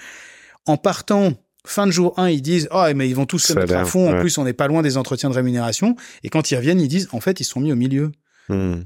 en 0.66 0.78
partant 0.78 1.34
fin 1.66 1.86
de 1.86 1.92
jour 1.92 2.14
1, 2.18 2.30
ils 2.30 2.42
disent 2.42 2.68
«Ah, 2.72 2.92
mais 2.96 3.08
ils 3.10 3.16
vont 3.16 3.26
tous 3.26 3.40
se 3.40 3.54
mettre 3.54 3.76
à 3.76 3.86
fond, 3.86 4.12
en 4.12 4.20
plus 4.20 4.38
on 4.38 4.44
n'est 4.44 4.54
pas 4.54 4.68
loin 4.68 4.82
des 4.82 4.98
entretiens 4.98 5.30
de 5.30 5.36
rémunération», 5.36 5.96
et 6.24 6.30
quand 6.30 6.50
ils 6.50 6.56
reviennent, 6.56 6.82
ils 6.82 6.88
disent 6.88 7.10
«En 7.12 7.20
fait, 7.20 7.40
ils 7.40 7.46
sont 7.46 7.60
mis 7.60 7.72
au 7.72 7.76
milieu 7.76 8.12
hmm. 8.50 8.82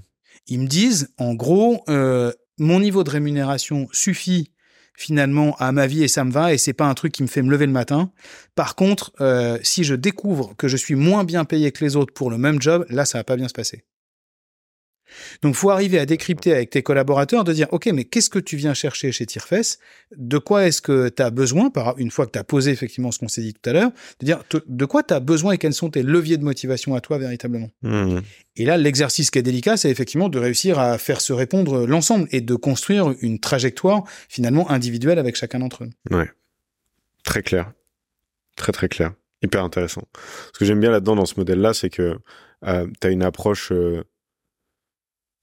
Ils 0.47 0.59
me 0.59 0.67
disent, 0.67 1.09
en 1.17 1.35
gros, 1.35 1.83
euh, 1.87 2.33
mon 2.57 2.79
niveau 2.79 3.03
de 3.03 3.09
rémunération 3.09 3.87
suffit 3.91 4.51
finalement 4.95 5.55
à 5.57 5.71
ma 5.71 5.87
vie 5.87 6.03
et 6.03 6.07
ça 6.07 6.23
me 6.23 6.31
va 6.31 6.53
et 6.53 6.57
c'est 6.57 6.73
pas 6.73 6.85
un 6.85 6.93
truc 6.93 7.11
qui 7.11 7.23
me 7.23 7.27
fait 7.27 7.41
me 7.41 7.49
lever 7.49 7.65
le 7.65 7.71
matin. 7.71 8.11
Par 8.55 8.75
contre, 8.75 9.11
euh, 9.21 9.57
si 9.63 9.83
je 9.83 9.95
découvre 9.95 10.55
que 10.55 10.67
je 10.67 10.77
suis 10.77 10.95
moins 10.95 11.23
bien 11.23 11.45
payé 11.45 11.71
que 11.71 11.83
les 11.83 11.95
autres 11.95 12.13
pour 12.13 12.29
le 12.29 12.37
même 12.37 12.61
job, 12.61 12.85
là 12.89 13.05
ça 13.05 13.17
va 13.17 13.23
pas 13.23 13.35
bien 13.35 13.47
se 13.47 13.53
passer. 13.53 13.85
Donc, 15.41 15.55
faut 15.55 15.69
arriver 15.69 15.99
à 15.99 16.05
décrypter 16.05 16.53
avec 16.53 16.69
tes 16.69 16.83
collaborateurs, 16.83 17.43
de 17.43 17.53
dire, 17.53 17.67
OK, 17.71 17.87
mais 17.93 18.03
qu'est-ce 18.03 18.29
que 18.29 18.39
tu 18.39 18.55
viens 18.55 18.73
chercher 18.73 19.11
chez 19.11 19.25
Tirefess 19.25 19.79
De 20.15 20.37
quoi 20.37 20.67
est-ce 20.67 20.81
que 20.81 21.09
tu 21.09 21.21
as 21.21 21.29
besoin, 21.29 21.69
par, 21.69 21.97
une 21.97 22.11
fois 22.11 22.25
que 22.25 22.31
tu 22.31 22.39
as 22.39 22.43
posé 22.43 22.71
effectivement 22.71 23.11
ce 23.11 23.19
qu'on 23.19 23.27
s'est 23.27 23.41
dit 23.41 23.53
tout 23.53 23.69
à 23.69 23.73
l'heure, 23.73 23.91
de 24.19 24.25
dire 24.25 24.43
de 24.67 24.85
quoi 24.85 25.03
tu 25.03 25.13
as 25.13 25.19
besoin 25.19 25.53
et 25.53 25.57
quels 25.57 25.73
sont 25.73 25.89
tes 25.89 26.03
leviers 26.03 26.37
de 26.37 26.43
motivation 26.43 26.95
à 26.95 27.01
toi 27.01 27.17
véritablement? 27.17 27.69
Mmh. 27.81 28.19
Et 28.55 28.65
là, 28.65 28.77
l'exercice 28.77 29.31
qui 29.31 29.39
est 29.39 29.43
délicat, 29.43 29.77
c'est 29.77 29.89
effectivement 29.89 30.29
de 30.29 30.39
réussir 30.39 30.79
à 30.79 30.97
faire 30.97 31.21
se 31.21 31.33
répondre 31.33 31.85
l'ensemble 31.87 32.27
et 32.31 32.41
de 32.41 32.55
construire 32.55 33.13
une 33.21 33.39
trajectoire 33.39 34.03
finalement 34.29 34.69
individuelle 34.69 35.19
avec 35.19 35.35
chacun 35.35 35.59
d'entre 35.59 35.85
eux. 35.85 35.89
Ouais. 36.11 36.29
Très 37.23 37.41
clair. 37.41 37.71
Très, 38.55 38.71
très 38.71 38.89
clair. 38.89 39.13
Hyper 39.41 39.63
intéressant. 39.63 40.03
Ce 40.53 40.59
que 40.59 40.65
j'aime 40.65 40.79
bien 40.79 40.91
là-dedans 40.91 41.15
dans 41.15 41.25
ce 41.25 41.35
modèle-là, 41.37 41.73
c'est 41.73 41.89
que 41.89 42.17
euh, 42.65 42.87
tu 43.01 43.07
as 43.07 43.09
une 43.09 43.23
approche 43.23 43.71
euh, 43.71 44.03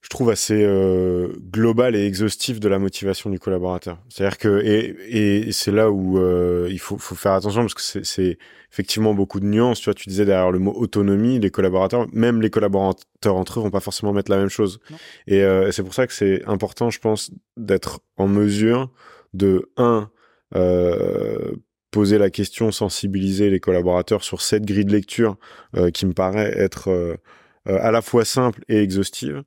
je 0.03 0.09
trouve 0.09 0.31
assez 0.31 0.63
euh, 0.65 1.29
global 1.51 1.95
et 1.95 2.07
exhaustif 2.07 2.59
de 2.59 2.69
la 2.69 2.79
motivation 2.79 3.29
du 3.29 3.39
collaborateur. 3.39 3.99
C'est-à-dire 4.09 4.39
que 4.39 4.63
et, 4.65 5.47
et 5.47 5.53
c'est 5.53 5.73
là 5.73 5.91
où 5.91 6.19
euh, 6.19 6.69
il 6.71 6.79
faut, 6.79 6.97
faut, 6.97 7.15
faire 7.15 7.33
attention 7.33 7.63
parce 7.63 7.75
que 7.75 8.03
c'est 8.03 8.39
effectivement 8.73 9.13
beaucoup 9.13 9.41
de 9.41 9.47
nuances. 9.47 9.81
Tu 9.81 9.85
vois, 9.85 9.95
tu 9.95 10.09
disais 10.09 10.25
derrière 10.25 10.51
le 10.51 10.59
mot 10.59 10.73
autonomie, 10.73 11.39
les 11.39 11.51
collaborateurs, 11.51 12.07
même 12.13 12.41
les 12.41 12.51
collaborateurs 12.51 13.37
entre 13.37 13.59
eux, 13.59 13.63
vont 13.63 13.71
pas 13.71 13.81
forcément 13.81 14.13
mettre 14.13 14.31
la 14.31 14.39
même 14.39 14.49
chose. 14.49 14.81
Et 15.27 15.43
euh, 15.43 15.71
c'est 15.71 15.83
pour 15.83 15.93
ça 15.93 16.07
que 16.07 16.15
c'est 16.15 16.43
important, 16.47 16.89
je 16.89 16.99
pense, 16.99 17.31
d'être 17.59 18.01
en 18.17 18.27
mesure 18.27 18.91
de 19.35 19.71
un 19.77 20.11
euh, 20.57 21.53
poser 21.91 22.19
la 22.19 22.31
question, 22.31 22.71
sensibiliser 22.71 23.51
les 23.51 23.61
collaborateurs 23.61 24.23
sur 24.23 24.43
cette 24.43 24.65
grille 24.65 24.85
de 24.85 24.93
lecture 24.93 25.37
euh, 25.77 25.91
qui 25.91 26.07
me 26.07 26.13
paraît 26.13 26.53
être 26.57 26.89
euh, 26.89 27.17
à 27.67 27.91
la 27.91 28.01
fois 28.01 28.25
simple 28.25 28.65
et 28.69 28.81
exhaustive 28.81 29.43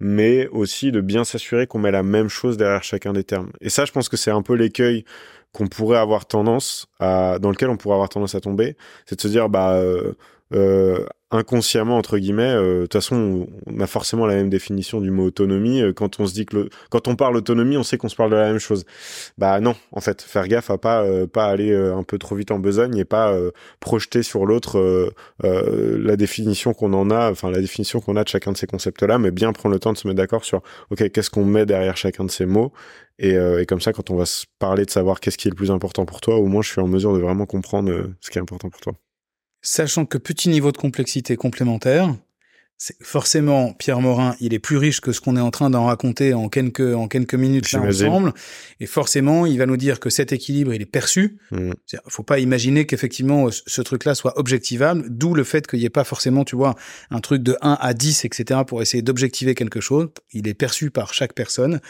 mais 0.00 0.48
aussi 0.48 0.92
de 0.92 1.00
bien 1.00 1.24
s'assurer 1.24 1.66
qu'on 1.66 1.78
met 1.78 1.90
la 1.90 2.02
même 2.02 2.28
chose 2.28 2.56
derrière 2.56 2.82
chacun 2.82 3.12
des 3.12 3.24
termes. 3.24 3.52
Et 3.60 3.70
ça, 3.70 3.84
je 3.84 3.92
pense 3.92 4.08
que 4.08 4.16
c'est 4.16 4.30
un 4.30 4.42
peu 4.42 4.54
l'écueil 4.54 5.04
qu'on 5.52 5.68
pourrait 5.68 5.98
avoir 5.98 6.26
tendance 6.26 6.88
à, 6.98 7.38
dans 7.38 7.50
lequel 7.50 7.70
on 7.70 7.76
pourrait 7.76 7.94
avoir 7.94 8.08
tendance 8.08 8.34
à 8.34 8.40
tomber, 8.40 8.76
c'est 9.06 9.16
de 9.16 9.20
se 9.20 9.28
dire, 9.28 9.48
bah, 9.48 9.74
euh, 9.74 10.14
euh, 10.52 11.04
inconsciemment 11.30 11.96
entre 11.96 12.18
guillemets 12.18 12.42
euh, 12.42 12.76
de 12.76 12.82
toute 12.82 12.92
façon 12.92 13.48
on 13.66 13.80
a 13.80 13.88
forcément 13.88 14.26
la 14.26 14.34
même 14.34 14.50
définition 14.50 15.00
du 15.00 15.10
mot 15.10 15.24
autonomie. 15.24 15.80
Euh, 15.80 15.92
quand 15.92 16.20
on 16.20 16.26
se 16.26 16.34
dit 16.34 16.44
que 16.46 16.56
le, 16.56 16.68
quand 16.90 17.08
on 17.08 17.16
parle 17.16 17.36
autonomie 17.36 17.76
on 17.76 17.82
sait 17.82 17.96
qu'on 17.96 18.10
se 18.10 18.14
parle 18.14 18.30
de 18.30 18.36
la 18.36 18.48
même 18.48 18.58
chose. 18.58 18.84
Bah 19.38 19.58
non 19.60 19.74
en 19.90 20.00
fait 20.00 20.22
faire 20.22 20.46
gaffe 20.46 20.70
à 20.70 20.78
pas 20.78 21.04
pas 21.26 21.46
aller 21.46 21.74
un 21.74 22.02
peu 22.02 22.18
trop 22.18 22.36
vite 22.36 22.50
en 22.50 22.58
besogne 22.58 22.96
et 22.98 23.04
pas 23.04 23.34
projeter 23.80 24.22
sur 24.22 24.46
l'autre 24.46 25.12
la 25.42 26.16
définition 26.16 26.74
qu'on 26.74 26.92
en 26.92 27.10
a 27.10 27.30
enfin 27.30 27.50
la 27.50 27.60
définition 27.60 28.00
qu'on 28.00 28.16
a 28.16 28.22
de 28.22 28.28
chacun 28.28 28.52
de 28.52 28.56
ces 28.56 28.66
concepts 28.66 29.02
là 29.02 29.18
mais 29.18 29.30
bien 29.30 29.52
prendre 29.52 29.72
le 29.72 29.80
temps 29.80 29.92
de 29.92 29.98
se 29.98 30.06
mettre 30.06 30.18
d'accord 30.18 30.44
sur 30.44 30.62
ok 30.90 31.10
qu'est-ce 31.10 31.30
qu'on 31.30 31.44
met 31.44 31.66
derrière 31.66 31.96
chacun 31.96 32.24
de 32.24 32.30
ces 32.30 32.46
mots? 32.46 32.72
Et, 33.18 33.34
et, 33.34 33.64
comme 33.66 33.80
ça, 33.80 33.92
quand 33.92 34.10
on 34.10 34.16
va 34.16 34.26
se 34.26 34.44
parler 34.58 34.84
de 34.84 34.90
savoir 34.90 35.20
qu'est-ce 35.20 35.38
qui 35.38 35.46
est 35.46 35.50
le 35.52 35.56
plus 35.56 35.70
important 35.70 36.04
pour 36.04 36.20
toi, 36.20 36.36
au 36.36 36.46
moins 36.46 36.62
je 36.62 36.70
suis 36.70 36.80
en 36.80 36.88
mesure 36.88 37.14
de 37.14 37.20
vraiment 37.20 37.46
comprendre 37.46 38.10
ce 38.20 38.30
qui 38.30 38.38
est 38.38 38.42
important 38.42 38.70
pour 38.70 38.80
toi 38.80 38.94
sachant 39.64 40.06
que 40.06 40.18
petit 40.18 40.48
niveau 40.48 40.70
de 40.70 40.76
complexité 40.76 41.36
complémentaire, 41.36 42.14
c'est 42.76 43.02
forcément 43.02 43.72
Pierre 43.72 44.00
Morin, 44.00 44.34
il 44.40 44.52
est 44.52 44.58
plus 44.58 44.76
riche 44.76 45.00
que 45.00 45.12
ce 45.12 45.20
qu'on 45.20 45.36
est 45.36 45.40
en 45.40 45.52
train 45.52 45.70
d'en 45.70 45.86
raconter 45.86 46.34
en 46.34 46.48
quelques 46.48 46.94
en 46.94 47.06
quelques 47.06 47.34
minutes 47.34 47.70
là 47.72 47.80
ensemble, 47.80 48.34
et 48.80 48.86
forcément 48.86 49.46
il 49.46 49.58
va 49.58 49.66
nous 49.66 49.76
dire 49.76 50.00
que 50.00 50.10
cet 50.10 50.32
équilibre 50.32 50.74
il 50.74 50.82
est 50.82 50.86
perçu. 50.86 51.38
Il 51.52 51.58
mmh. 51.58 51.74
faut 52.08 52.24
pas 52.24 52.40
imaginer 52.40 52.84
qu'effectivement 52.84 53.48
ce 53.50 53.80
truc-là 53.80 54.14
soit 54.14 54.38
objectivable, 54.38 55.04
d'où 55.08 55.34
le 55.34 55.44
fait 55.44 55.66
qu'il 55.66 55.78
n'y 55.78 55.84
ait 55.84 55.90
pas 55.90 56.04
forcément, 56.04 56.44
tu 56.44 56.56
vois, 56.56 56.74
un 57.10 57.20
truc 57.20 57.42
de 57.42 57.56
1 57.62 57.78
à 57.80 57.94
10, 57.94 58.24
etc. 58.24 58.60
pour 58.66 58.82
essayer 58.82 59.02
d'objectiver 59.02 59.54
quelque 59.54 59.80
chose. 59.80 60.08
Il 60.32 60.48
est 60.48 60.54
perçu 60.54 60.90
par 60.90 61.14
chaque 61.14 61.32
personne. 61.32 61.80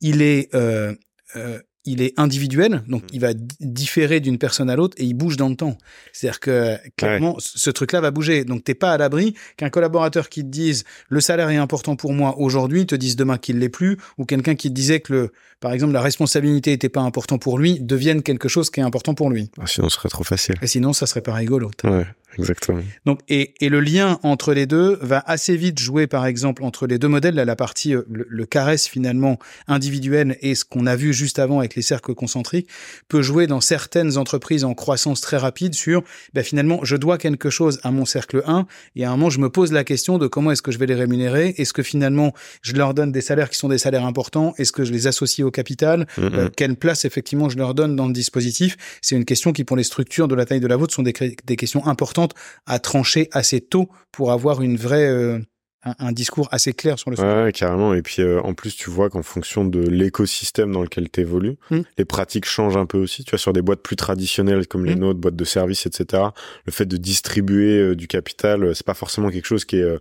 Il 0.00 0.22
est 0.22 0.54
euh, 0.54 0.94
euh, 1.36 1.60
il 1.84 2.02
est 2.02 2.18
individuel, 2.18 2.82
donc 2.88 3.02
mm. 3.04 3.14
il 3.14 3.20
va 3.20 3.32
différer 3.60 4.20
d'une 4.20 4.38
personne 4.38 4.70
à 4.70 4.76
l'autre 4.76 4.96
et 4.98 5.04
il 5.04 5.14
bouge 5.14 5.36
dans 5.36 5.48
le 5.48 5.56
temps. 5.56 5.78
C'est-à-dire 6.12 6.40
que 6.40 6.76
clairement, 6.96 7.36
ce 7.38 7.70
truc-là 7.70 8.00
va 8.00 8.10
bouger. 8.10 8.44
Donc 8.44 8.64
t'es 8.64 8.74
pas 8.74 8.92
à 8.92 8.98
l'abri 8.98 9.34
qu'un 9.56 9.70
collaborateur 9.70 10.28
qui 10.28 10.42
te 10.42 10.48
dise 10.48 10.84
le 11.08 11.20
salaire 11.20 11.50
est 11.50 11.56
important 11.56 11.96
pour 11.96 12.12
moi 12.12 12.38
aujourd'hui 12.38 12.86
te 12.86 12.94
dise 12.94 13.16
demain 13.16 13.38
qu'il 13.38 13.58
l'est 13.58 13.68
plus, 13.68 13.96
ou 14.18 14.24
quelqu'un 14.24 14.54
qui 14.54 14.68
te 14.68 14.74
disait 14.74 15.00
que 15.00 15.12
le, 15.12 15.32
par 15.60 15.72
exemple, 15.72 15.92
la 15.92 16.02
responsabilité 16.02 16.72
était 16.72 16.88
pas 16.88 17.00
important 17.00 17.38
pour 17.38 17.58
lui 17.58 17.80
devienne 17.80 18.22
quelque 18.22 18.48
chose 18.48 18.70
qui 18.70 18.80
est 18.80 18.84
important 18.84 19.14
pour 19.14 19.30
lui. 19.30 19.50
Ah, 19.58 19.66
sinon, 19.66 19.88
ce 19.88 19.96
serait 19.96 20.08
trop 20.08 20.24
facile. 20.24 20.54
Et 20.62 20.66
sinon, 20.66 20.92
ça 20.92 21.06
serait 21.06 21.20
pas 21.20 21.34
rigolo. 21.34 21.70
Ouais, 21.84 22.06
Exactement. 22.38 22.82
Donc, 23.04 23.20
et, 23.28 23.54
et 23.60 23.68
le 23.68 23.80
lien 23.80 24.18
entre 24.22 24.52
les 24.54 24.66
deux 24.66 24.98
va 25.00 25.22
assez 25.26 25.56
vite 25.56 25.78
jouer, 25.78 26.06
par 26.06 26.26
exemple, 26.26 26.62
entre 26.62 26.86
les 26.86 26.98
deux 26.98 27.08
modèles, 27.08 27.34
là, 27.34 27.44
la 27.44 27.56
partie, 27.56 27.94
euh, 27.94 28.02
le, 28.10 28.26
le 28.28 28.46
caresse 28.46 28.86
finalement 28.86 29.38
individuel 29.66 30.36
et 30.40 30.54
ce 30.54 30.64
qu'on 30.64 30.86
a 30.86 30.96
vu 30.96 31.12
juste 31.12 31.38
avant 31.38 31.58
avec 31.58 31.74
les 31.74 31.82
cercles 31.82 32.14
concentriques 32.14 32.68
peut 33.08 33.22
jouer 33.22 33.46
dans 33.46 33.60
certaines 33.60 34.16
entreprises 34.18 34.64
en 34.64 34.74
croissance 34.74 35.20
très 35.20 35.36
rapide 35.36 35.74
sur, 35.74 36.02
ben, 36.34 36.44
finalement, 36.44 36.80
je 36.84 36.96
dois 36.96 37.18
quelque 37.18 37.50
chose 37.50 37.80
à 37.82 37.90
mon 37.90 38.04
cercle 38.04 38.42
1 38.46 38.66
et 38.96 39.04
à 39.04 39.10
un 39.10 39.16
moment, 39.16 39.30
je 39.30 39.40
me 39.40 39.50
pose 39.50 39.72
la 39.72 39.84
question 39.84 40.18
de 40.18 40.26
comment 40.26 40.52
est-ce 40.52 40.62
que 40.62 40.72
je 40.72 40.78
vais 40.78 40.86
les 40.86 40.94
rémunérer? 40.94 41.54
Est-ce 41.58 41.72
que 41.72 41.82
finalement, 41.82 42.32
je 42.62 42.72
leur 42.74 42.94
donne 42.94 43.12
des 43.12 43.20
salaires 43.20 43.50
qui 43.50 43.58
sont 43.58 43.68
des 43.68 43.78
salaires 43.78 44.04
importants? 44.06 44.54
Est-ce 44.58 44.72
que 44.72 44.84
je 44.84 44.92
les 44.92 45.06
associe 45.06 45.46
au 45.46 45.50
capital? 45.50 46.06
Euh, 46.18 46.48
Quelle 46.56 46.76
place, 46.76 47.04
effectivement, 47.04 47.48
je 47.48 47.58
leur 47.58 47.74
donne 47.74 47.96
dans 47.96 48.06
le 48.06 48.12
dispositif? 48.12 48.76
C'est 49.02 49.16
une 49.16 49.24
question 49.24 49.52
qui, 49.52 49.64
pour 49.64 49.76
les 49.76 49.82
structures 49.84 50.28
de 50.28 50.34
la 50.34 50.44
taille 50.44 50.60
de 50.60 50.66
la 50.66 50.76
vôtre, 50.76 50.94
sont 50.94 51.02
des, 51.02 51.14
des 51.44 51.56
questions 51.56 51.86
importantes 51.86 52.27
à 52.66 52.78
trancher 52.78 53.28
assez 53.32 53.60
tôt 53.60 53.88
pour 54.12 54.32
avoir 54.32 54.62
une 54.62 54.76
vraie... 54.76 55.08
Euh, 55.08 55.38
un, 55.84 56.12
discours 56.12 56.48
assez 56.50 56.72
clair 56.72 56.98
sur 56.98 57.10
le 57.10 57.16
sujet. 57.16 57.44
Ouais, 57.44 57.52
carrément. 57.52 57.94
Et 57.94 58.02
puis 58.02 58.22
euh, 58.22 58.40
en 58.42 58.54
plus, 58.54 58.76
tu 58.76 58.90
vois 58.90 59.10
qu'en 59.10 59.22
fonction 59.22 59.64
de 59.64 59.80
l'écosystème 59.80 60.72
dans 60.72 60.82
lequel 60.82 61.08
tu 61.10 61.20
évolues, 61.20 61.56
hmm. 61.70 61.80
les 61.96 62.04
pratiques 62.04 62.46
changent 62.46 62.76
un 62.76 62.86
peu 62.86 62.98
aussi. 62.98 63.24
Tu 63.24 63.30
vois, 63.30 63.38
sur 63.38 63.52
des 63.52 63.62
boîtes 63.62 63.82
plus 63.82 63.96
traditionnelles 63.96 64.66
comme 64.66 64.84
les 64.84 64.96
hmm. 64.96 65.00
nôtres, 65.00 65.20
boîtes 65.20 65.36
de 65.36 65.44
services, 65.44 65.86
etc., 65.86 66.24
le 66.66 66.72
fait 66.72 66.86
de 66.86 66.96
distribuer 66.96 67.78
euh, 67.78 67.96
du 67.96 68.08
capital, 68.08 68.74
c'est 68.74 68.86
pas 68.86 68.94
forcément 68.94 69.30
quelque 69.30 69.46
chose 69.46 69.64
qui 69.64 69.76
est 69.76 69.98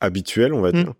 habituel, 0.00 0.52
on 0.52 0.60
va 0.60 0.70
hmm. 0.70 0.84
dire. 0.84 0.94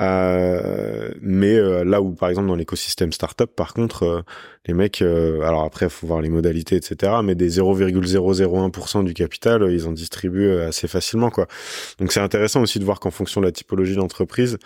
Euh, 0.00 1.10
mais 1.20 1.54
euh, 1.54 1.84
là 1.84 2.00
où, 2.00 2.14
par 2.14 2.30
exemple, 2.30 2.48
dans 2.48 2.54
l'écosystème 2.54 3.12
startup, 3.12 3.54
par 3.54 3.74
contre, 3.74 4.04
euh, 4.04 4.22
les 4.66 4.74
mecs, 4.74 5.02
alors 5.02 5.64
après, 5.64 5.86
il 5.86 5.90
faut 5.90 6.06
voir 6.06 6.20
les 6.20 6.30
modalités, 6.30 6.76
etc. 6.76 7.14
Mais 7.24 7.34
des 7.34 7.58
0,001% 7.58 9.04
du 9.04 9.12
capital, 9.12 9.70
ils 9.70 9.86
en 9.86 9.92
distribuent 9.92 10.56
assez 10.60 10.86
facilement, 10.86 11.30
quoi. 11.30 11.48
Donc 11.98 12.12
c'est 12.12 12.20
intéressant 12.20 12.62
aussi 12.62 12.78
de 12.78 12.84
voir 12.84 13.00
qu'en 13.00 13.10
fonction 13.10 13.40
de 13.40 13.46
la 13.46 13.52
typologie 13.52 13.96
d'entreprise, 13.96 14.58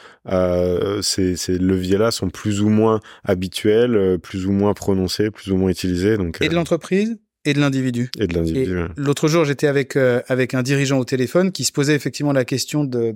ces, 1.01 1.37
ces 1.37 1.59
leviers-là 1.59 2.11
sont 2.11 2.29
plus 2.29 2.61
ou 2.61 2.69
moins 2.69 3.01
habituels, 3.25 4.19
plus 4.23 4.45
ou 4.47 4.53
moins 4.53 4.75
prononcés, 4.75 5.31
plus 5.31 5.51
ou 5.51 5.57
moins 5.57 5.71
utilisés. 5.71 6.19
Donc 6.19 6.43
et 6.43 6.49
de 6.51 6.55
l'entreprise? 6.55 7.17
Et 7.47 7.55
de 7.55 7.61
l'individu. 7.61 8.11
Et 8.19 8.27
de 8.27 8.35
l'individu. 8.35 8.77
L'autre 8.97 9.29
jour, 9.29 9.45
j'étais 9.45 9.69
avec 9.69 9.97
euh, 9.97 10.21
avec 10.27 10.53
un 10.53 10.63
dirigeant 10.63 10.99
au 10.99 11.05
téléphone 11.05 11.53
qui 11.53 11.65
se 11.65 11.73
posait 11.73 11.95
effectivement 11.95 12.33
la 12.33 12.45
question 12.45 12.85
de 12.85 13.15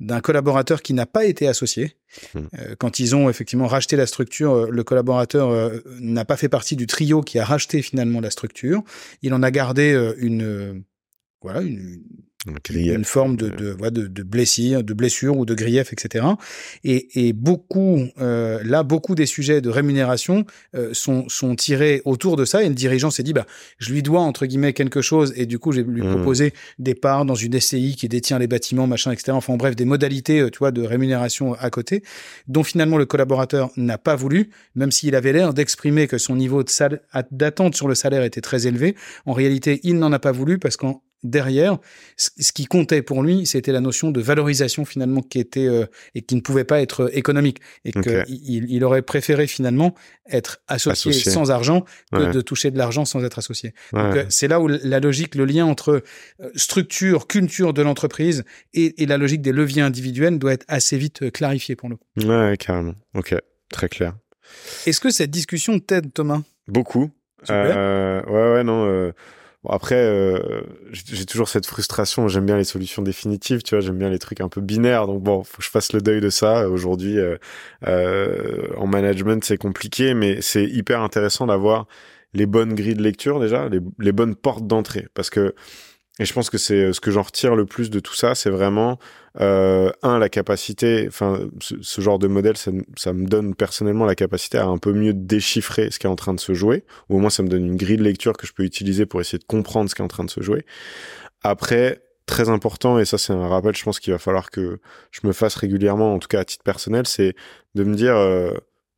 d'un 0.00 0.20
collaborateur 0.20 0.82
qui 0.82 0.92
n'a 0.92 1.06
pas 1.06 1.24
été 1.24 1.46
associé. 1.46 1.96
Hmm. 2.34 2.40
Euh, 2.58 2.74
quand 2.78 2.98
ils 2.98 3.14
ont 3.14 3.30
effectivement 3.30 3.68
racheté 3.68 3.96
la 3.96 4.06
structure, 4.06 4.52
euh, 4.52 4.68
le 4.70 4.84
collaborateur 4.84 5.72
n'a 6.00 6.24
pas 6.24 6.36
fait 6.36 6.48
partie 6.48 6.76
du 6.76 6.86
trio 6.86 7.22
qui 7.22 7.38
a 7.38 7.44
racheté 7.44 7.82
finalement 7.82 8.20
la 8.20 8.30
structure. 8.30 8.82
Il 9.22 9.32
en 9.32 9.42
a 9.42 9.50
gardé 9.50 9.96
une 10.18 10.84
voilà 11.40 11.62
une, 11.62 12.02
une 12.74 13.04
forme 13.04 13.36
de, 13.36 13.48
de, 13.48 13.74
de, 13.90 14.06
de, 14.06 14.22
blessure, 14.22 14.82
de 14.82 14.94
blessure 14.94 15.36
ou 15.36 15.44
de 15.44 15.54
grief, 15.54 15.92
etc. 15.92 16.24
Et, 16.84 17.28
et 17.28 17.32
beaucoup, 17.32 18.04
euh, 18.20 18.60
là, 18.64 18.82
beaucoup 18.82 19.14
des 19.14 19.26
sujets 19.26 19.60
de 19.60 19.68
rémunération 19.68 20.44
euh, 20.74 20.90
sont, 20.92 21.28
sont 21.28 21.54
tirés 21.56 22.02
autour 22.04 22.36
de 22.36 22.44
ça. 22.44 22.62
Et 22.62 22.68
le 22.68 22.74
dirigeant 22.74 23.10
s'est 23.10 23.22
dit, 23.22 23.32
bah, 23.32 23.46
je 23.78 23.92
lui 23.92 24.02
dois 24.02 24.20
entre 24.20 24.46
guillemets 24.46 24.72
quelque 24.72 25.00
chose, 25.00 25.32
et 25.36 25.46
du 25.46 25.58
coup, 25.58 25.72
j'ai 25.72 25.82
lui 25.82 26.02
mmh. 26.02 26.14
proposé 26.14 26.52
des 26.78 26.94
parts 26.94 27.24
dans 27.24 27.34
une 27.34 27.58
SCI 27.58 27.96
qui 27.96 28.08
détient 28.08 28.38
les 28.38 28.46
bâtiments, 28.46 28.86
machin, 28.86 29.12
etc. 29.12 29.32
Enfin, 29.32 29.56
bref, 29.56 29.76
des 29.76 29.84
modalités, 29.84 30.40
euh, 30.40 30.50
tu 30.50 30.58
vois, 30.58 30.70
de 30.70 30.82
rémunération 30.82 31.54
à 31.54 31.70
côté, 31.70 32.02
dont 32.48 32.62
finalement 32.62 32.98
le 32.98 33.06
collaborateur 33.06 33.70
n'a 33.76 33.98
pas 33.98 34.16
voulu, 34.16 34.50
même 34.74 34.92
s'il 34.92 35.14
avait 35.14 35.32
l'air 35.32 35.54
d'exprimer 35.54 36.06
que 36.06 36.18
son 36.18 36.36
niveau 36.36 36.62
d'attente 37.30 37.74
sur 37.74 37.88
le 37.88 37.94
salaire 37.94 38.22
était 38.22 38.40
très 38.40 38.66
élevé. 38.66 38.96
En 39.24 39.32
réalité, 39.32 39.80
il 39.82 39.98
n'en 39.98 40.12
a 40.12 40.18
pas 40.18 40.32
voulu 40.32 40.58
parce 40.58 40.76
qu'en 40.76 41.02
derrière, 41.22 41.78
ce 42.16 42.52
qui 42.52 42.66
comptait 42.66 43.02
pour 43.02 43.22
lui, 43.22 43.46
c'était 43.46 43.72
la 43.72 43.80
notion 43.80 44.10
de 44.10 44.20
valorisation 44.20 44.84
finalement 44.84 45.22
qui 45.22 45.38
était 45.38 45.66
euh, 45.66 45.86
et 46.14 46.22
qui 46.22 46.36
ne 46.36 46.40
pouvait 46.40 46.64
pas 46.64 46.80
être 46.80 47.04
euh, 47.04 47.16
économique 47.16 47.60
et 47.84 47.92
qu'il 47.92 48.70
il 48.70 48.84
aurait 48.84 49.02
préféré 49.02 49.46
finalement 49.46 49.94
être 50.30 50.58
associé, 50.68 51.12
sans 51.12 51.50
argent 51.50 51.84
que 52.12 52.32
de 52.32 52.40
toucher 52.40 52.70
de 52.70 52.78
l'argent 52.78 53.04
sans 53.04 53.24
être 53.24 53.38
associé. 53.38 53.74
Donc 53.92 54.16
euh, 54.16 54.24
c'est 54.28 54.48
là 54.48 54.60
où 54.60 54.68
la 54.68 55.00
logique, 55.00 55.34
le 55.34 55.44
lien 55.44 55.66
entre 55.66 56.02
structure, 56.54 57.26
culture 57.26 57.72
de 57.72 57.82
l'entreprise 57.82 58.44
et, 58.74 59.02
et, 59.02 59.06
la 59.06 59.18
logique 59.18 59.42
des 59.42 59.52
leviers 59.52 59.82
individuels 59.82 60.38
doit 60.38 60.52
être 60.52 60.64
assez 60.68 60.98
vite 60.98 61.30
clarifié 61.30 61.76
pour 61.76 61.88
nous. 61.88 61.98
Ouais, 62.24 62.56
carrément. 62.58 62.94
Ok, 63.14 63.34
très 63.70 63.88
clair. 63.88 64.14
Est-ce 64.86 65.00
que 65.00 65.10
cette 65.10 65.30
discussion 65.30 65.78
t'aide, 65.78 66.12
Thomas? 66.12 66.42
Beaucoup. 66.68 67.10
ouais, 67.48 68.22
ouais, 68.26 68.64
non 68.64 69.12
après, 69.70 69.96
euh, 69.96 70.62
j'ai 70.92 71.24
toujours 71.24 71.48
cette 71.48 71.66
frustration. 71.66 72.28
J'aime 72.28 72.46
bien 72.46 72.56
les 72.56 72.64
solutions 72.64 73.02
définitives, 73.02 73.62
tu 73.62 73.74
vois. 73.74 73.80
J'aime 73.80 73.98
bien 73.98 74.10
les 74.10 74.18
trucs 74.18 74.40
un 74.40 74.48
peu 74.48 74.60
binaires. 74.60 75.06
Donc 75.06 75.22
bon, 75.22 75.42
faut 75.44 75.58
que 75.58 75.64
je 75.64 75.70
fasse 75.70 75.92
le 75.92 76.00
deuil 76.00 76.20
de 76.20 76.30
ça. 76.30 76.68
Aujourd'hui, 76.68 77.18
euh, 77.18 77.36
euh, 77.86 78.68
en 78.76 78.86
management, 78.86 79.44
c'est 79.44 79.56
compliqué, 79.56 80.14
mais 80.14 80.40
c'est 80.40 80.64
hyper 80.64 81.00
intéressant 81.02 81.46
d'avoir 81.46 81.86
les 82.34 82.46
bonnes 82.46 82.74
grilles 82.74 82.94
de 82.94 83.02
lecture 83.02 83.40
déjà, 83.40 83.68
les, 83.68 83.80
les 83.98 84.12
bonnes 84.12 84.34
portes 84.34 84.66
d'entrée, 84.66 85.06
parce 85.14 85.30
que 85.30 85.54
et 86.18 86.24
je 86.24 86.32
pense 86.32 86.48
que 86.50 86.58
c'est 86.58 86.86
euh, 86.86 86.92
ce 86.92 87.00
que 87.00 87.10
j'en 87.10 87.22
retire 87.22 87.54
le 87.54 87.66
plus 87.66 87.90
de 87.90 88.00
tout 88.00 88.14
ça, 88.14 88.34
c'est 88.34 88.50
vraiment 88.50 88.98
euh, 89.40 89.90
un 90.02 90.18
la 90.18 90.28
capacité, 90.28 91.04
enfin 91.08 91.40
ce, 91.60 92.00
genre 92.00 92.18
de 92.18 92.26
modèle, 92.26 92.56
ça, 92.56 92.70
ça, 92.96 93.12
me 93.12 93.26
donne 93.26 93.54
personnellement 93.54 94.06
la 94.06 94.14
capacité 94.14 94.56
à 94.56 94.66
un 94.66 94.78
peu 94.78 94.92
mieux 94.92 95.12
déchiffrer 95.12 95.90
ce 95.90 95.98
qui 95.98 96.06
est 96.06 96.10
en 96.10 96.16
train 96.16 96.32
de 96.32 96.40
se 96.40 96.54
jouer, 96.54 96.84
ou 97.10 97.16
au 97.16 97.18
moins 97.18 97.30
ça 97.30 97.42
me 97.42 97.48
donne 97.48 97.66
une 97.66 97.76
grille 97.76 97.98
de 97.98 98.02
lecture 98.02 98.32
que 98.34 98.46
je 98.46 98.54
peux 98.54 98.64
utiliser 98.64 99.04
pour 99.04 99.20
essayer 99.20 99.38
de 99.38 99.44
comprendre 99.44 99.90
ce 99.90 99.94
qui 99.94 100.00
est 100.00 100.04
en 100.04 100.08
train 100.08 100.24
de 100.24 100.30
se 100.30 100.40
jouer. 100.40 100.64
Après, 101.42 102.02
très 102.24 102.48
important, 102.48 102.98
et 102.98 103.04
ça 103.04 103.18
c'est 103.18 103.32
un 103.32 103.48
rappel, 103.48 103.76
je 103.76 103.84
pense 103.84 104.00
qu'il 104.00 104.12
va 104.12 104.18
falloir 104.18 104.50
que 104.50 104.80
je 105.10 105.26
me 105.26 105.32
fasse 105.32 105.54
régulièrement, 105.54 106.14
en 106.14 106.18
tout 106.18 106.28
cas 106.28 106.40
à 106.40 106.44
titre 106.44 106.64
personnel, 106.64 107.06
c'est 107.06 107.34
de 107.74 107.84
me 107.84 107.94
dire 107.94 108.16
euh, 108.16 108.52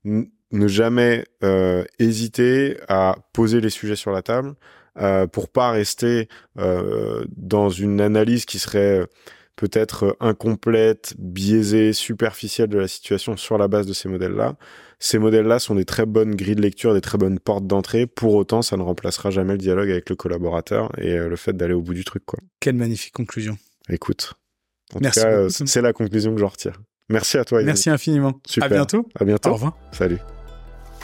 ne 0.04 0.68
jamais 0.68 1.24
euh, 1.42 1.84
hésiter 1.98 2.78
à 2.88 3.16
poser 3.32 3.60
les 3.60 3.70
sujets 3.70 3.96
sur 3.96 4.12
la 4.12 4.22
table, 4.22 4.54
euh, 5.00 5.26
pour 5.26 5.48
pas 5.48 5.70
rester 5.70 6.28
euh, 6.58 7.24
dans 7.36 7.70
une 7.70 8.00
analyse 8.00 8.44
qui 8.44 8.58
serait 8.58 9.06
peut-être 9.56 10.16
incomplète, 10.20 11.14
biaisée, 11.18 11.92
superficielle 11.92 12.68
de 12.68 12.78
la 12.78 12.88
situation 12.88 13.36
sur 13.36 13.58
la 13.58 13.68
base 13.68 13.86
de 13.86 13.92
ces 13.92 14.08
modèles-là. 14.08 14.56
Ces 15.00 15.18
modèles-là 15.18 15.58
sont 15.58 15.74
des 15.74 15.84
très 15.84 16.06
bonnes 16.06 16.34
grilles 16.34 16.56
de 16.56 16.62
lecture, 16.62 16.94
des 16.94 17.00
très 17.00 17.18
bonnes 17.18 17.38
portes 17.38 17.66
d'entrée. 17.66 18.06
Pour 18.06 18.34
autant, 18.34 18.62
ça 18.62 18.76
ne 18.76 18.82
remplacera 18.82 19.30
jamais 19.30 19.52
le 19.52 19.58
dialogue 19.58 19.90
avec 19.90 20.10
le 20.10 20.16
collaborateur 20.16 20.90
et 20.98 21.18
euh, 21.18 21.28
le 21.28 21.36
fait 21.36 21.56
d'aller 21.56 21.74
au 21.74 21.82
bout 21.82 21.94
du 21.94 22.04
truc. 22.04 22.24
Quoi. 22.24 22.38
Quelle 22.60 22.76
magnifique 22.76 23.14
conclusion. 23.14 23.58
Écoute, 23.88 24.34
en 24.94 24.98
Merci 25.00 25.20
tout 25.20 25.26
cas, 25.26 25.48
c'est 25.48 25.82
la 25.82 25.92
conclusion 25.92 26.34
que 26.34 26.40
j'en 26.40 26.48
retire. 26.48 26.80
Merci 27.08 27.38
à 27.38 27.44
toi. 27.44 27.62
Merci 27.62 27.90
infiniment. 27.90 28.40
Super. 28.46 28.66
À 28.66 28.74
bientôt. 28.74 29.08
À 29.18 29.24
bientôt. 29.24 29.50
Au 29.50 29.54
revoir. 29.54 29.76
Salut. 29.92 30.18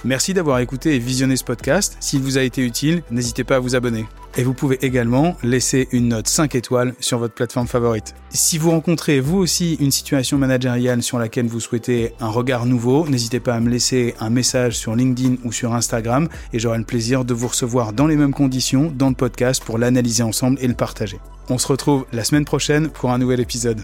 Merci 0.05 0.35
d'avoir 0.35 0.59
écouté 0.59 0.95
et 0.95 0.99
visionné 0.99 1.35
ce 1.35 1.45
podcast. 1.45 1.97
S'il 1.99 2.21
vous 2.21 2.37
a 2.37 2.43
été 2.43 2.61
utile, 2.61 3.03
n'hésitez 3.11 3.43
pas 3.43 3.57
à 3.57 3.59
vous 3.59 3.75
abonner. 3.75 4.05
Et 4.37 4.43
vous 4.43 4.53
pouvez 4.53 4.79
également 4.85 5.35
laisser 5.43 5.89
une 5.93 6.09
note 6.09 6.29
5 6.29 6.55
étoiles 6.57 6.95
sur 7.01 7.19
votre 7.19 7.33
plateforme 7.33 7.67
favorite. 7.67 8.15
Si 8.29 8.59
vous 8.59 8.71
rencontrez 8.71 9.21
vous 9.21 9.39
aussi 9.39 9.75
une 9.77 9.91
situation 9.91 10.37
managériale 10.37 11.03
sur 11.03 11.19
laquelle 11.19 11.47
vous 11.47 11.61
souhaitez 11.61 12.13
un 12.21 12.29
regard 12.29 12.67
nouveau, 12.67 13.09
n'hésitez 13.09 13.41
pas 13.41 13.55
à 13.55 13.61
me 13.61 13.71
laisser 13.71 14.15
un 14.21 14.29
message 14.29 14.77
sur 14.77 14.95
LinkedIn 14.95 15.37
ou 15.43 15.53
sur 15.53 15.73
Instagram 15.73 16.29
et 16.53 16.59
j'aurai 16.59 16.79
le 16.79 16.85
plaisir 16.85 17.25
de 17.25 17.33
vous 17.33 17.49
recevoir 17.49 17.95
dans 17.95 18.07
les 18.07 18.17
mêmes 18.17 18.35
conditions 18.35 18.93
dans 18.95 19.09
le 19.09 19.15
podcast 19.15 19.65
pour 19.65 19.79
l'analyser 19.79 20.23
ensemble 20.23 20.59
et 20.61 20.69
le 20.69 20.75
partager. 20.75 21.19
On 21.49 21.57
se 21.57 21.69
retrouve 21.69 22.05
la 22.13 22.25
semaine 22.25 22.45
prochaine 22.45 22.91
pour 22.91 23.11
un 23.11 23.19
nouvel 23.19 23.41
épisode. 23.41 23.81